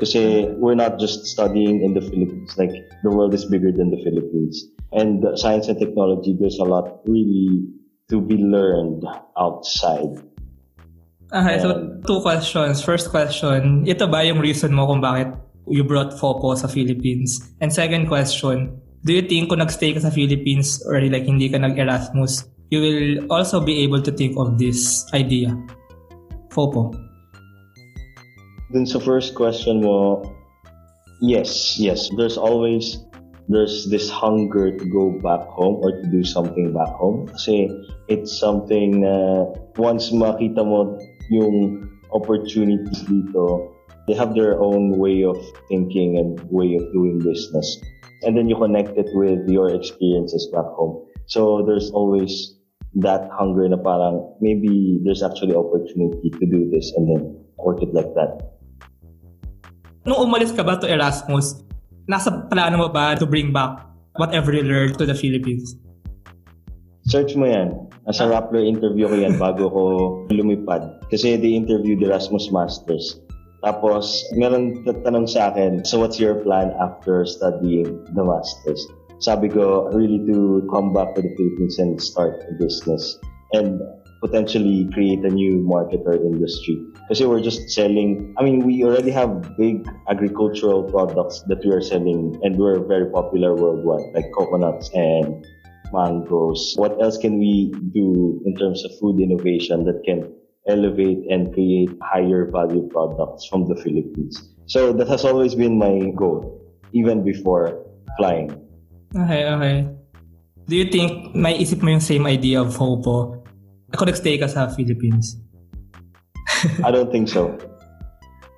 Kasi 0.00 0.48
we're 0.56 0.76
not 0.76 0.96
just 0.98 1.28
studying 1.28 1.84
in 1.84 1.92
the 1.92 2.00
Philippines. 2.00 2.56
Like, 2.56 2.72
the 3.04 3.12
world 3.12 3.36
is 3.36 3.44
bigger 3.44 3.70
than 3.70 3.92
the 3.92 4.00
Philippines. 4.00 4.72
And 4.92 5.22
science 5.38 5.68
and 5.68 5.78
technology, 5.78 6.34
there's 6.38 6.58
a 6.58 6.66
lot 6.66 7.00
really 7.06 7.70
to 8.10 8.20
be 8.20 8.36
learned 8.42 9.06
outside. 9.38 10.18
Okay, 11.30 11.62
so 11.62 11.94
two 12.06 12.18
questions. 12.26 12.82
First 12.82 13.14
question, 13.14 13.86
ito 13.86 14.10
ba 14.10 14.26
yung 14.26 14.42
reason 14.42 14.74
mo 14.74 14.90
kung 14.90 14.98
bakit 14.98 15.30
you 15.70 15.86
brought 15.86 16.10
FOPO 16.18 16.58
sa 16.58 16.66
Philippines? 16.66 17.38
And 17.62 17.70
second 17.70 18.10
question, 18.10 18.74
do 19.06 19.14
you 19.14 19.22
think 19.22 19.46
kung 19.46 19.62
nagstay 19.62 19.94
ka 19.94 20.02
sa 20.02 20.10
Philippines 20.10 20.82
or 20.90 20.98
like 21.06 21.22
hindi 21.22 21.46
ka 21.46 21.62
nag-Erasmus, 21.62 22.50
you 22.74 22.82
will 22.82 23.30
also 23.30 23.62
be 23.62 23.86
able 23.86 24.02
to 24.02 24.10
think 24.10 24.34
of 24.34 24.58
this 24.58 25.06
idea? 25.14 25.54
FOPO. 26.50 26.90
Dun 28.74 28.86
sa 28.86 28.98
first 28.98 29.38
question 29.38 29.86
mo, 29.86 30.26
yes, 31.22 31.78
yes. 31.78 32.10
There's 32.18 32.38
always 32.38 32.98
there's 33.50 33.90
this 33.90 34.06
hunger 34.08 34.70
to 34.70 34.84
go 34.86 35.10
back 35.18 35.42
home 35.50 35.82
or 35.82 35.90
to 35.90 36.06
do 36.06 36.22
something 36.22 36.70
back 36.70 36.94
home. 36.94 37.26
Kasi 37.34 37.66
it's 38.06 38.30
something 38.38 39.02
na 39.02 39.50
once 39.74 40.14
makita 40.14 40.62
mo 40.62 40.94
yung 41.34 41.90
opportunities 42.14 43.02
dito, 43.10 43.74
they 44.06 44.14
have 44.14 44.38
their 44.38 44.62
own 44.62 44.94
way 45.02 45.26
of 45.26 45.34
thinking 45.66 46.14
and 46.14 46.38
way 46.46 46.78
of 46.78 46.86
doing 46.94 47.18
business. 47.18 47.66
And 48.22 48.38
then 48.38 48.46
you 48.46 48.54
connect 48.54 48.94
it 48.94 49.10
with 49.18 49.42
your 49.50 49.74
experiences 49.74 50.46
back 50.54 50.70
home. 50.78 51.02
So 51.26 51.66
there's 51.66 51.90
always 51.90 52.54
that 53.02 53.30
hunger 53.34 53.66
na 53.66 53.82
parang 53.82 54.30
maybe 54.38 55.02
there's 55.02 55.26
actually 55.26 55.58
opportunity 55.58 56.30
to 56.30 56.44
do 56.46 56.70
this 56.70 56.94
and 56.94 57.10
then 57.10 57.34
work 57.58 57.82
it 57.82 57.90
like 57.90 58.14
that. 58.14 58.46
Nung 60.06 60.22
umalis 60.22 60.54
ka 60.54 60.62
ba 60.62 60.78
to 60.78 60.86
Erasmus, 60.86 61.69
nasa 62.10 62.50
plano 62.50 62.74
mo 62.82 62.88
ba 62.90 63.14
to 63.14 63.22
bring 63.22 63.54
back 63.54 63.86
whatever 64.18 64.50
you 64.50 64.66
learned 64.66 64.98
to 64.98 65.06
the 65.06 65.14
Philippines? 65.14 65.78
Search 67.06 67.38
mo 67.38 67.46
yan. 67.46 67.86
Nasa 68.10 68.26
Rappler 68.26 68.66
interview 68.66 69.06
ko 69.06 69.14
yan 69.14 69.38
bago 69.38 69.70
ko 69.70 69.82
lumipad. 70.34 70.98
Kasi 71.06 71.38
they 71.38 71.54
interviewed 71.54 72.02
Erasmus 72.02 72.50
Masters. 72.50 73.22
Tapos, 73.62 74.24
meron 74.34 74.82
tatanong 74.82 75.28
sa 75.28 75.52
akin, 75.52 75.84
so 75.84 76.00
what's 76.00 76.16
your 76.18 76.40
plan 76.42 76.72
after 76.80 77.28
studying 77.28 78.02
the 78.16 78.24
Masters? 78.24 78.80
Sabi 79.20 79.52
ko, 79.52 79.92
really 79.92 80.24
to 80.32 80.64
come 80.72 80.96
back 80.96 81.12
to 81.12 81.20
the 81.20 81.30
Philippines 81.36 81.76
and 81.76 82.00
start 82.00 82.40
a 82.48 82.56
business. 82.56 83.20
And 83.52 83.78
potentially 84.20 84.88
create 84.92 85.24
a 85.24 85.28
new 85.28 85.58
market 85.60 86.00
or 86.04 86.14
industry. 86.14 86.76
Because 87.08 87.20
we're 87.24 87.40
just 87.40 87.70
selling, 87.70 88.34
I 88.38 88.44
mean, 88.44 88.64
we 88.64 88.84
already 88.84 89.10
have 89.10 89.56
big 89.56 89.88
agricultural 90.08 90.84
products 90.84 91.42
that 91.48 91.64
we 91.64 91.72
are 91.72 91.80
selling 91.80 92.38
and 92.44 92.56
we're 92.56 92.78
very 92.80 93.10
popular 93.10 93.54
worldwide, 93.54 94.14
like 94.14 94.30
coconuts 94.36 94.90
and 94.94 95.44
mangoes. 95.92 96.74
What 96.76 97.00
else 97.02 97.16
can 97.16 97.38
we 97.38 97.72
do 97.92 98.40
in 98.44 98.54
terms 98.56 98.84
of 98.84 98.92
food 99.00 99.20
innovation 99.20 99.84
that 99.84 100.04
can 100.04 100.32
elevate 100.68 101.24
and 101.30 101.52
create 101.52 101.90
higher 102.02 102.44
value 102.50 102.88
products 102.88 103.46
from 103.46 103.66
the 103.68 103.74
Philippines? 103.74 104.52
So 104.66 104.92
that 104.92 105.08
has 105.08 105.24
always 105.24 105.54
been 105.54 105.78
my 105.78 106.12
goal, 106.14 106.62
even 106.92 107.24
before 107.24 107.86
flying. 108.18 108.54
Okay, 109.16 109.48
okay. 109.50 109.88
Do 110.68 110.76
you 110.76 110.86
think 110.86 111.34
may 111.34 111.58
isip 111.58 111.82
mo 111.82 111.90
yung 111.90 112.04
same 112.04 112.30
idea 112.30 112.62
of 112.62 112.76
Hopo 112.78 113.42
ako 113.94 114.06
nagstay 114.06 114.38
ka 114.38 114.46
sa 114.46 114.70
Philippines. 114.70 115.38
I 116.86 116.90
don't 116.90 117.10
think 117.10 117.26
so. 117.26 117.56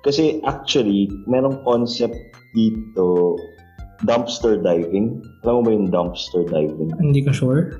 Kasi 0.03 0.43
actually, 0.43 1.07
merong 1.25 1.63
concept 1.63 2.15
dito, 2.51 3.39
dumpster 4.03 4.59
diving. 4.59 5.23
Alam 5.47 5.53
mo 5.55 5.61
ba 5.63 5.71
yung 5.71 5.87
dumpster 5.89 6.43
diving? 6.51 6.91
Hindi 6.99 7.23
ka 7.23 7.31
sure? 7.31 7.79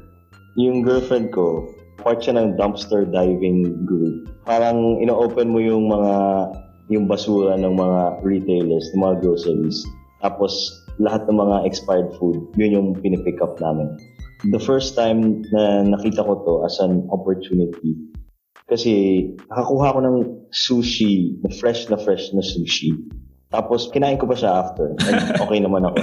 Yung 0.55 0.81
girlfriend 0.87 1.35
ko, 1.35 1.67
part 1.99 2.23
siya 2.23 2.39
ng 2.39 2.55
dumpster 2.55 3.03
diving 3.03 3.83
group. 3.83 4.31
Parang 4.47 5.03
ino-open 5.03 5.51
mo 5.51 5.59
yung 5.59 5.91
mga 5.91 6.13
yung 6.91 7.07
basura 7.07 7.55
ng 7.59 7.75
mga 7.79 8.23
retailers, 8.23 8.85
ng 8.95 9.01
mga 9.03 9.15
groceries. 9.23 9.83
Tapos 10.23 10.51
lahat 11.01 11.27
ng 11.27 11.35
mga 11.35 11.67
expired 11.67 12.11
food, 12.19 12.39
yun 12.55 12.71
yung 12.75 12.87
pinipick 12.95 13.39
up 13.43 13.59
namin 13.59 13.91
the 14.49 14.59
first 14.59 14.95
time 14.95 15.43
na 15.55 15.87
nakita 15.87 16.23
ko 16.23 16.43
to 16.43 16.53
as 16.67 16.79
an 16.83 17.07
opportunity, 17.11 17.95
kasi 18.67 19.29
nakakuha 19.51 19.93
ko 19.95 19.99
ng 20.03 20.17
sushi, 20.51 21.39
na 21.43 21.49
fresh 21.55 21.87
na 21.91 21.97
fresh 21.99 22.31
na 22.33 22.43
sushi. 22.43 22.95
Tapos 23.53 23.91
kinain 23.93 24.17
ko 24.17 24.25
pa 24.25 24.33
siya 24.33 24.51
after. 24.65 24.97
And 25.05 25.19
okay 25.43 25.59
naman 25.61 25.85
ako. 25.85 25.99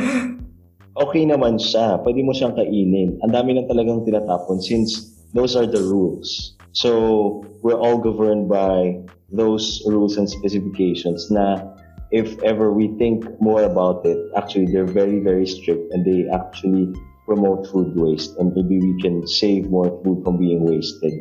Okay 1.01 1.27
naman 1.27 1.59
siya. 1.59 1.99
Pwede 2.05 2.23
mo 2.23 2.31
siyang 2.31 2.55
kainin. 2.55 3.19
Ang 3.27 3.33
dami 3.33 3.59
lang 3.59 3.67
talagang 3.67 4.07
tinatapon 4.07 4.63
since 4.63 5.19
those 5.35 5.59
are 5.59 5.67
the 5.67 5.83
rules. 5.83 6.55
So, 6.71 7.43
we're 7.67 7.79
all 7.79 7.99
governed 7.99 8.47
by 8.47 9.03
those 9.35 9.83
rules 9.87 10.15
and 10.15 10.31
specifications 10.31 11.27
na 11.31 11.75
if 12.15 12.39
ever 12.43 12.71
we 12.71 12.95
think 12.99 13.27
more 13.43 13.63
about 13.67 14.07
it, 14.07 14.19
actually 14.39 14.71
they're 14.71 14.87
very, 14.87 15.19
very 15.19 15.47
strict 15.47 15.91
and 15.91 16.07
they 16.07 16.31
actually 16.31 16.95
promote 17.27 17.67
food 17.69 17.95
waste 17.95 18.37
and 18.39 18.55
maybe 18.55 18.79
we 18.79 19.01
can 19.01 19.27
save 19.27 19.71
more 19.71 19.89
food 20.03 20.23
from 20.25 20.39
being 20.39 20.65
wasted, 20.65 21.13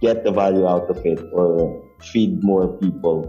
get 0.00 0.24
the 0.24 0.32
value 0.32 0.66
out 0.66 0.88
of 0.90 0.98
it, 1.04 1.20
or 1.32 1.82
feed 2.00 2.42
more 2.42 2.68
people. 2.78 3.28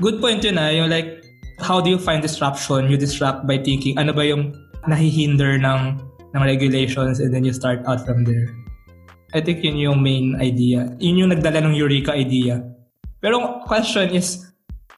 Good 0.00 0.20
point 0.20 0.42
yun 0.42 0.58
ah, 0.58 0.70
yung 0.70 0.90
like, 0.90 1.22
how 1.60 1.80
do 1.80 1.90
you 1.90 1.98
find 1.98 2.22
disruption? 2.22 2.90
You 2.90 2.96
disrupt 2.96 3.46
by 3.46 3.58
thinking, 3.58 3.98
ano 3.98 4.12
ba 4.12 4.26
yung 4.26 4.56
nahihinder 4.88 5.62
ng, 5.62 6.00
ng 6.34 6.42
regulations 6.42 7.20
and 7.20 7.32
then 7.32 7.44
you 7.44 7.52
start 7.52 7.86
out 7.86 8.04
from 8.04 8.24
there. 8.24 8.50
I 9.32 9.40
think 9.40 9.64
yun 9.64 9.80
yung 9.80 10.02
main 10.02 10.36
idea. 10.36 10.92
Yun 11.00 11.24
yung 11.24 11.30
nagdala 11.32 11.64
ng 11.64 11.72
Eureka 11.72 12.12
idea. 12.12 12.60
Pero 13.22 13.62
question 13.64 14.10
is, 14.12 14.51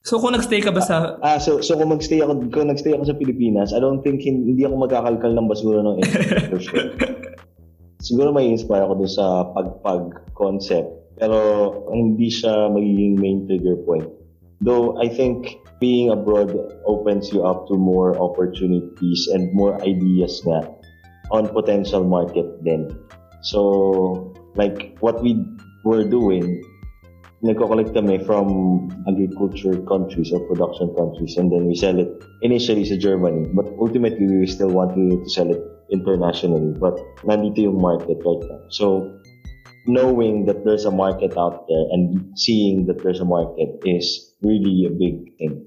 So 0.05 0.21
kung 0.21 0.37
nagstay 0.37 0.61
ka 0.61 0.69
ba 0.69 0.85
sa 0.85 1.17
Ah, 1.25 1.41
so 1.41 1.65
so 1.65 1.73
kung 1.73 1.89
magstay 1.89 2.21
ako 2.21 2.45
kung 2.53 2.69
nagstay 2.69 2.93
ako 2.93 3.09
sa 3.09 3.17
Pilipinas, 3.17 3.73
I 3.73 3.81
don't 3.81 4.05
think 4.05 4.21
hindi 4.21 4.61
ako 4.61 4.85
magkakalkal 4.85 5.33
ng 5.33 5.49
basura 5.49 5.81
ng 5.81 5.97
for 6.53 6.61
sure. 6.61 6.93
Siguro 8.05 8.29
may 8.29 8.45
inspire 8.45 8.85
ako 8.85 9.01
dun 9.01 9.09
sa 9.09 9.49
pagpag 9.57 10.13
concept, 10.37 10.93
pero 11.17 11.73
hindi 11.89 12.29
siya 12.29 12.69
magiging 12.69 13.17
main 13.17 13.49
trigger 13.49 13.81
point. 13.81 14.05
Though 14.61 14.93
I 15.01 15.09
think 15.09 15.57
being 15.81 16.13
abroad 16.13 16.53
opens 16.85 17.33
you 17.33 17.41
up 17.41 17.65
to 17.67 17.75
more 17.75 18.13
opportunities 18.21 19.25
and 19.33 19.49
more 19.57 19.81
ideas 19.81 20.37
nga 20.45 20.69
on 21.33 21.49
potential 21.49 22.05
market 22.05 22.45
then. 22.61 22.93
So, 23.41 24.29
like 24.53 24.93
what 25.01 25.17
we 25.25 25.33
were 25.81 26.05
doing 26.05 26.61
nagko-collect 27.45 27.93
kami 27.93 28.17
from 28.25 28.49
agriculture 29.05 29.77
countries 29.85 30.33
or 30.33 30.41
production 30.49 30.89
countries 30.97 31.37
and 31.37 31.53
then 31.53 31.69
we 31.69 31.75
sell 31.77 31.93
it 31.95 32.09
initially 32.41 32.81
sa 32.81 32.97
Germany 32.97 33.45
but 33.53 33.69
ultimately 33.77 34.25
we 34.25 34.49
still 34.49 34.73
want 34.73 34.97
to, 34.97 35.21
to 35.21 35.29
sell 35.29 35.49
it 35.53 35.61
internationally 35.93 36.73
but 36.81 36.97
nandito 37.21 37.69
yung 37.69 37.77
market 37.77 38.17
right 38.25 38.43
now. 38.49 38.59
So 38.73 39.13
knowing 39.85 40.49
that 40.49 40.65
there's 40.65 40.89
a 40.89 40.91
market 40.91 41.37
out 41.37 41.69
there 41.69 41.85
and 41.93 42.33
seeing 42.33 42.89
that 42.89 43.05
there's 43.05 43.21
a 43.21 43.29
market 43.29 43.69
is 43.85 44.33
really 44.41 44.89
a 44.89 44.93
big 44.93 45.37
thing 45.37 45.61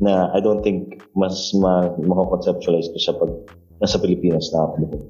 na 0.00 0.28
I 0.36 0.40
don't 0.44 0.60
think 0.60 1.00
mas 1.16 1.52
ma 1.56 1.88
makakonceptualize 1.96 2.92
ko 2.92 2.98
siya 3.00 3.14
pag 3.16 3.32
nasa 3.80 3.96
Pilipinas 4.02 4.52
na 4.52 4.68
ako. 4.68 5.08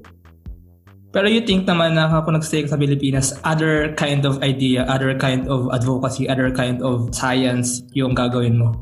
Pero 1.13 1.29
you 1.29 1.45
think 1.45 1.69
naman 1.69 1.93
na 1.93 2.09
kung 2.25 2.33
nag-stay 2.33 2.65
sa 2.65 2.73
Pilipinas, 2.73 3.37
other 3.45 3.93
kind 3.93 4.25
of 4.25 4.41
idea, 4.41 4.81
other 4.89 5.13
kind 5.13 5.45
of 5.45 5.69
advocacy, 5.69 6.25
other 6.25 6.49
kind 6.49 6.81
of 6.81 7.13
science 7.13 7.85
yung 7.93 8.17
gagawin 8.17 8.57
mo? 8.57 8.73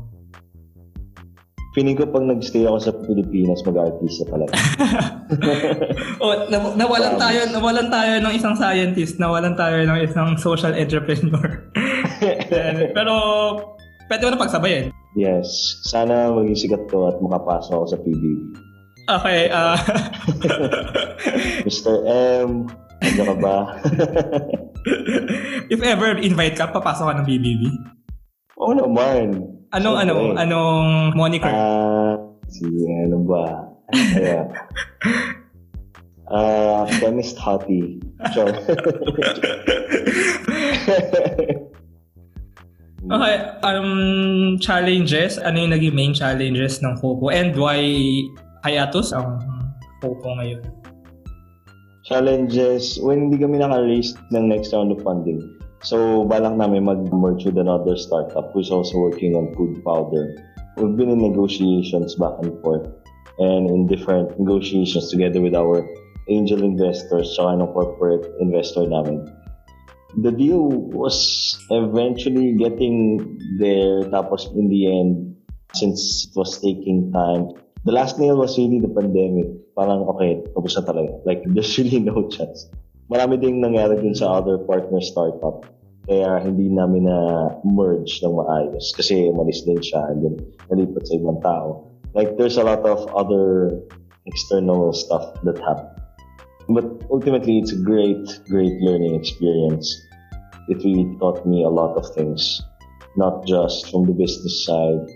Feeling 1.76 1.92
ko 1.92 2.08
pag 2.08 2.24
nag-stay 2.24 2.64
ako 2.64 2.78
sa 2.80 2.92
Pilipinas, 3.04 3.60
mag-artista 3.68 4.24
talaga. 4.32 4.56
oh, 6.24 6.48
na- 6.48 6.72
nawalan 6.72 7.20
tayo, 7.20 7.40
nawalan 7.52 7.88
tayo 7.92 8.12
ng 8.24 8.32
isang 8.32 8.56
scientist, 8.56 9.20
nawalan 9.20 9.52
tayo 9.52 9.84
ng 9.84 10.00
isang 10.00 10.32
social 10.40 10.72
entrepreneur. 10.72 11.68
Pero 12.96 13.14
pwede 14.08 14.22
mo 14.24 14.30
na 14.32 14.40
pagsabayin. 14.40 14.88
Yes. 15.20 15.52
Sana 15.84 16.32
maging 16.32 16.56
sikat 16.56 16.88
to 16.88 17.12
at 17.12 17.20
makapasok 17.20 17.72
ako 17.76 17.86
sa 17.92 18.00
PBB. 18.00 18.71
Okay, 19.10 19.50
uh... 19.50 19.74
Mr. 21.66 22.06
M, 22.06 22.70
ano 23.02 23.22
ka 23.26 23.34
ba? 23.42 23.56
If 25.72 25.82
ever 25.82 26.18
invite 26.22 26.54
ka, 26.54 26.70
papasok 26.70 27.10
ka 27.10 27.14
ng 27.18 27.26
BBB? 27.26 27.62
Oo 28.62 28.74
naman. 28.78 29.42
Anong, 29.74 29.96
Siyempre. 29.98 30.38
ano, 30.38 30.38
anong 30.38 30.86
moniker? 31.18 31.50
Ah, 31.50 32.14
si 32.46 32.62
ano 33.06 33.18
ba? 33.26 33.44
Kaya, 33.90 34.46
ah, 36.34 36.86
chemist 37.02 37.34
hottie. 37.42 37.98
Sure. 38.30 38.54
Okay, 43.02 43.34
um, 43.66 44.56
challenges. 44.62 45.34
Ano 45.42 45.58
yung 45.58 45.74
naging 45.74 45.90
main 45.90 46.14
challenges 46.14 46.78
ng 46.86 47.02
Coco? 47.02 47.34
And 47.34 47.50
why 47.58 47.82
hiatus 48.62 49.10
ang 49.10 49.42
Coco 49.98 50.38
ngayon? 50.38 50.62
Challenges, 52.02 52.98
when 52.98 53.30
hindi 53.30 53.38
kami 53.38 53.62
naka-raise 53.62 54.18
ng 54.34 54.50
next 54.50 54.74
round 54.74 54.90
of 54.90 55.02
funding. 55.06 55.38
So, 55.82 56.26
balak 56.26 56.58
namin 56.58 56.86
mag-merge 56.86 57.46
with 57.46 57.58
another 57.58 57.94
startup 57.98 58.50
who's 58.54 58.70
also 58.70 58.98
working 58.98 59.34
on 59.34 59.54
food 59.54 59.82
powder. 59.82 60.34
We've 60.78 60.94
been 60.94 61.10
in 61.10 61.22
negotiations 61.22 62.14
back 62.18 62.38
and 62.42 62.54
forth 62.62 62.86
and 63.38 63.70
in 63.70 63.86
different 63.86 64.38
negotiations 64.38 65.10
together 65.10 65.42
with 65.42 65.54
our 65.54 65.82
angel 66.30 66.62
investors 66.62 67.34
tsaka 67.34 67.58
ng 67.58 67.70
corporate 67.74 68.30
investor 68.38 68.86
namin. 68.86 69.26
The 70.22 70.30
deal 70.30 70.70
was 70.92 71.18
eventually 71.70 72.54
getting 72.54 73.18
there 73.58 74.06
tapos 74.10 74.50
in 74.54 74.70
the 74.70 74.86
end, 74.86 75.34
since 75.74 76.28
it 76.30 76.34
was 76.36 76.62
taking 76.62 77.10
time, 77.10 77.58
the 77.84 77.92
last 77.92 78.18
nail 78.18 78.36
was 78.36 78.58
really 78.58 78.80
the 78.80 78.88
pandemic. 78.88 79.50
Parang, 79.74 80.06
okay, 80.14 80.42
tapos 80.54 80.78
na 80.78 80.82
talaga. 80.86 81.12
Like, 81.26 81.42
there's 81.46 81.74
really 81.78 81.98
no 81.98 82.26
chance. 82.34 82.70
Marami 83.10 83.40
ding 83.40 83.58
nangyari 83.58 83.98
dun 83.98 84.14
sa 84.14 84.38
other 84.38 84.58
partner 84.62 85.02
startup. 85.02 85.66
Kaya 86.06 86.42
hindi 86.42 86.66
namin 86.70 87.06
na 87.06 87.18
merge 87.62 88.22
ng 88.22 88.34
maayos. 88.34 88.94
Kasi 88.94 89.30
umalis 89.30 89.62
din 89.66 89.78
siya 89.78 90.10
and 90.10 90.18
then 90.22 90.34
nalipat 90.70 91.06
sa 91.06 91.14
ibang 91.18 91.40
tao. 91.42 91.86
Like, 92.14 92.38
there's 92.38 92.58
a 92.58 92.66
lot 92.66 92.82
of 92.86 93.06
other 93.14 93.70
external 94.26 94.92
stuff 94.92 95.34
that 95.42 95.58
happened. 95.58 95.98
But 96.70 96.86
ultimately, 97.10 97.58
it's 97.58 97.72
a 97.72 97.80
great, 97.80 98.22
great 98.46 98.78
learning 98.78 99.18
experience. 99.18 99.90
It 100.70 100.78
really 100.86 101.10
taught 101.18 101.42
me 101.42 101.64
a 101.64 101.72
lot 101.72 101.98
of 101.98 102.06
things, 102.14 102.62
not 103.18 103.46
just 103.46 103.90
from 103.90 104.06
the 104.06 104.14
business 104.14 104.62
side, 104.62 105.10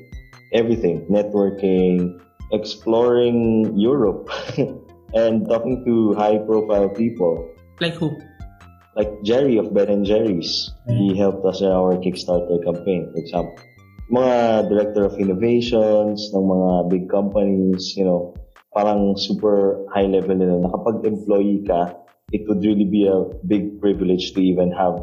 everything, 0.52 1.06
networking, 1.06 2.18
exploring 2.52 3.72
Europe, 3.78 4.30
and 5.14 5.48
talking 5.48 5.84
to 5.84 6.14
high 6.14 6.38
profile 6.38 6.88
people 6.88 7.56
Like 7.80 7.94
who? 7.94 8.16
like 8.96 9.12
Jerry 9.22 9.58
of 9.58 9.74
Ben 9.74 9.92
and 9.92 10.04
Jerry's. 10.04 10.72
He 10.88 11.16
helped 11.16 11.44
us 11.44 11.60
in 11.60 11.68
our 11.68 12.00
Kickstarter 12.00 12.64
campaign, 12.64 13.12
for 13.12 13.20
example. 13.20 13.60
Mga 14.08 14.70
director 14.72 15.04
of 15.04 15.20
innovations 15.20 16.32
ng 16.32 16.40
mga 16.48 16.88
big 16.88 17.04
companies, 17.10 17.92
you 17.92 18.04
know, 18.08 18.32
parang 18.72 19.12
super 19.20 19.84
high 19.92 20.08
level 20.08 20.36
nila 20.36 20.64
na 20.64 20.72
kapag 20.72 21.04
employee 21.04 21.60
ka, 21.68 21.92
it 22.32 22.48
would 22.48 22.64
really 22.64 22.88
be 22.88 23.04
a 23.04 23.28
big 23.44 23.76
privilege 23.80 24.32
to 24.32 24.40
even 24.40 24.72
have 24.72 24.96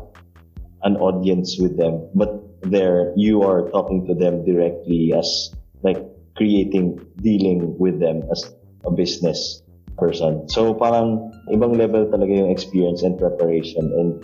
an 0.82 0.98
audience 0.98 1.62
with 1.62 1.78
them. 1.78 2.02
But 2.18 2.42
there, 2.66 3.14
you 3.14 3.46
are 3.46 3.70
talking 3.70 4.08
to 4.10 4.18
them 4.18 4.42
directly 4.42 5.14
as 5.14 5.54
like 5.86 6.02
creating, 6.36 7.00
dealing 7.22 7.78
with 7.78 8.00
them 8.00 8.24
as 8.32 8.44
a 8.86 8.92
business 8.92 9.62
person. 9.98 10.50
So 10.50 10.74
parang 10.74 11.32
ibang 11.54 11.78
level 11.78 12.10
talaga 12.10 12.34
yung 12.34 12.50
experience 12.50 13.06
and 13.06 13.18
preparation. 13.18 13.90
And 13.94 14.22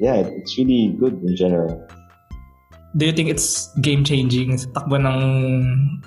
yeah, 0.00 0.24
it- 0.24 0.32
it's 0.32 0.56
really 0.56 0.96
good 0.96 1.20
in 1.22 1.36
general. 1.36 1.84
Do 2.92 3.08
you 3.08 3.16
think 3.16 3.32
it's 3.32 3.72
game-changing 3.80 4.60
sa 4.60 4.68
takbo 4.76 5.00
ng 5.00 5.20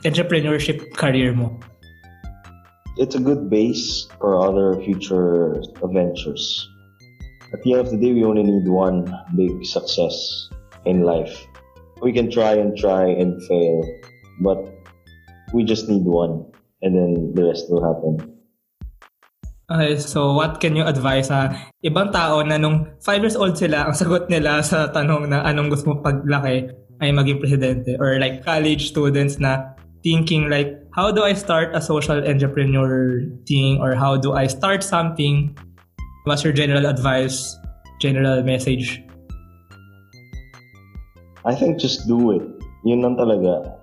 entrepreneurship 0.06 0.94
career 0.94 1.34
mo? 1.34 1.58
It's 3.02 3.18
a 3.18 3.24
good 3.24 3.50
base 3.50 4.06
for 4.22 4.38
other 4.38 4.78
future 4.86 5.66
ventures. 5.82 6.70
At 7.54 7.66
the 7.66 7.74
end 7.74 7.82
of 7.82 7.90
the 7.90 7.98
day, 7.98 8.14
we 8.14 8.22
only 8.22 8.44
need 8.46 8.70
one 8.70 9.10
big 9.34 9.66
success 9.66 10.14
in 10.86 11.02
life. 11.02 11.34
We 12.06 12.14
can 12.14 12.30
try 12.30 12.54
and 12.54 12.78
try 12.78 13.10
and 13.10 13.42
fail, 13.50 13.82
but 14.40 14.75
we 15.56 15.64
just 15.64 15.88
need 15.88 16.04
one, 16.04 16.44
and 16.84 16.92
then 16.92 17.32
the 17.32 17.48
rest 17.48 17.72
will 17.72 17.80
happen. 17.80 18.20
Okay, 19.72 19.98
so 19.98 20.36
what 20.36 20.62
can 20.62 20.76
you 20.76 20.86
advise 20.86 21.34
sa 21.34 21.50
ibang 21.82 22.14
tao 22.14 22.44
na 22.46 22.60
nung 22.60 22.86
5 23.02 23.24
years 23.24 23.34
old 23.34 23.58
sila, 23.58 23.90
ang 23.90 23.96
sagot 23.98 24.30
nila 24.30 24.62
sa 24.62 24.92
tanong 24.94 25.32
na 25.32 25.42
anong 25.48 25.74
gusto 25.74 25.90
mo 25.90 26.06
paglaki 26.06 26.70
ay 27.02 27.10
maging 27.10 27.42
presidente 27.42 27.98
or 27.98 28.22
like 28.22 28.46
college 28.46 28.94
students 28.94 29.42
na 29.42 29.74
thinking 30.06 30.54
like 30.54 30.78
how 30.94 31.10
do 31.10 31.26
I 31.26 31.34
start 31.34 31.74
a 31.74 31.82
social 31.82 32.22
entrepreneur 32.22 33.26
thing 33.50 33.82
or 33.82 33.98
how 33.98 34.22
do 34.22 34.38
I 34.38 34.46
start 34.46 34.86
something? 34.86 35.58
What's 36.30 36.46
your 36.46 36.54
general 36.54 36.86
advice, 36.86 37.58
general 37.98 38.46
message? 38.46 39.02
I 41.42 41.58
think 41.58 41.82
just 41.82 42.06
do 42.06 42.38
it. 42.38 42.46
Yun 42.86 43.02
lang 43.02 43.18
talaga. 43.18 43.82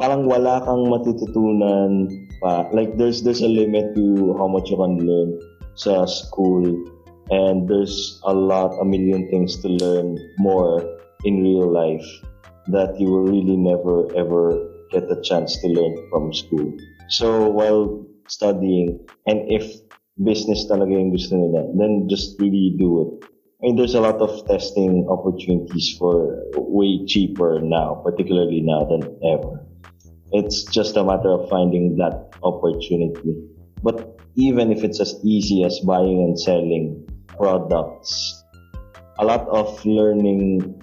Parang 0.00 0.24
wala 0.24 0.64
kang 0.64 0.88
matututunan 0.88 2.08
pa. 2.40 2.64
Like 2.72 2.96
there's 2.96 3.20
there's 3.20 3.44
a 3.44 3.52
limit 3.52 3.92
to 3.92 4.32
how 4.40 4.48
much 4.48 4.72
you 4.72 4.80
can 4.80 4.96
learn 4.96 5.36
sa 5.76 6.08
school 6.08 6.64
and 7.28 7.68
there's 7.68 8.16
a 8.24 8.32
lot, 8.32 8.72
a 8.80 8.84
million 8.88 9.28
things 9.28 9.60
to 9.60 9.68
learn 9.68 10.16
more 10.40 10.80
in 11.28 11.44
real 11.44 11.68
life 11.68 12.08
that 12.72 12.96
you 12.96 13.12
will 13.12 13.28
really 13.28 13.60
never 13.60 14.08
ever 14.16 14.56
get 14.88 15.04
the 15.12 15.20
chance 15.20 15.60
to 15.60 15.68
learn 15.68 15.92
from 16.08 16.32
school. 16.32 16.72
So 17.12 17.52
while 17.52 18.00
studying 18.24 19.04
and 19.28 19.52
if 19.52 19.68
business 20.16 20.64
talaga 20.64 20.96
yung 20.96 21.12
gusto 21.12 21.36
nila, 21.36 21.76
then 21.76 22.08
just 22.08 22.40
really 22.40 22.72
do 22.80 23.04
it. 23.04 23.28
I 23.60 23.68
mean, 23.68 23.76
there's 23.76 23.92
a 23.92 24.00
lot 24.00 24.16
of 24.24 24.32
testing 24.48 25.04
opportunities 25.12 25.92
for 26.00 26.40
way 26.56 27.04
cheaper 27.04 27.60
now, 27.60 28.00
particularly 28.00 28.64
now 28.64 28.88
than 28.88 29.04
ever. 29.20 29.60
It's 30.32 30.64
just 30.64 30.96
a 30.96 31.04
matter 31.04 31.30
of 31.30 31.48
finding 31.48 31.96
that 31.96 32.30
opportunity. 32.42 33.34
But 33.82 34.20
even 34.36 34.70
if 34.70 34.84
it's 34.84 35.00
as 35.00 35.18
easy 35.24 35.64
as 35.64 35.80
buying 35.80 36.22
and 36.22 36.38
selling 36.38 37.08
products, 37.26 38.44
a 39.18 39.24
lot 39.24 39.48
of 39.48 39.84
learning 39.84 40.80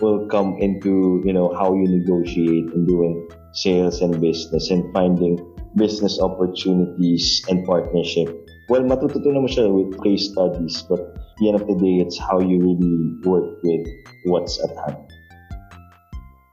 will 0.00 0.28
come 0.28 0.56
into, 0.60 1.22
you 1.24 1.32
know, 1.32 1.54
how 1.54 1.74
you 1.74 1.88
negotiate 1.88 2.72
and 2.72 2.86
doing 2.86 3.28
sales 3.52 4.02
and 4.02 4.20
business 4.20 4.70
and 4.70 4.92
finding 4.92 5.40
business 5.76 6.20
opportunities 6.20 7.44
and 7.48 7.64
partnership. 7.66 8.28
Well, 8.68 8.82
matututunan 8.82 9.46
mo 9.46 9.48
siya 9.48 9.70
with 9.70 9.98
case 10.02 10.32
studies, 10.32 10.82
but 10.88 11.00
at 11.00 11.36
the 11.38 11.48
end 11.48 11.56
of 11.60 11.66
the 11.66 11.76
day, 11.78 12.02
it's 12.02 12.18
how 12.18 12.40
you 12.40 12.58
really 12.58 12.98
work 13.22 13.62
with 13.62 13.86
what's 14.26 14.58
at 14.62 14.74
hand. 14.74 15.15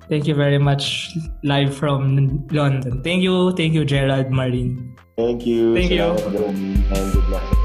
Thank 0.09 0.27
you 0.27 0.35
very 0.35 0.57
much 0.57 1.15
live 1.43 1.75
from 1.75 2.47
London. 2.51 3.01
Thank 3.03 3.23
you, 3.23 3.53
thank 3.53 3.73
you 3.73 3.85
Gerald 3.85 4.31
Marin. 4.31 4.95
Thank 5.17 5.45
you. 5.45 5.75
Thank 5.75 5.91
you. 5.91 6.03
And 6.03 7.13
good 7.13 7.29
luck 7.29 7.62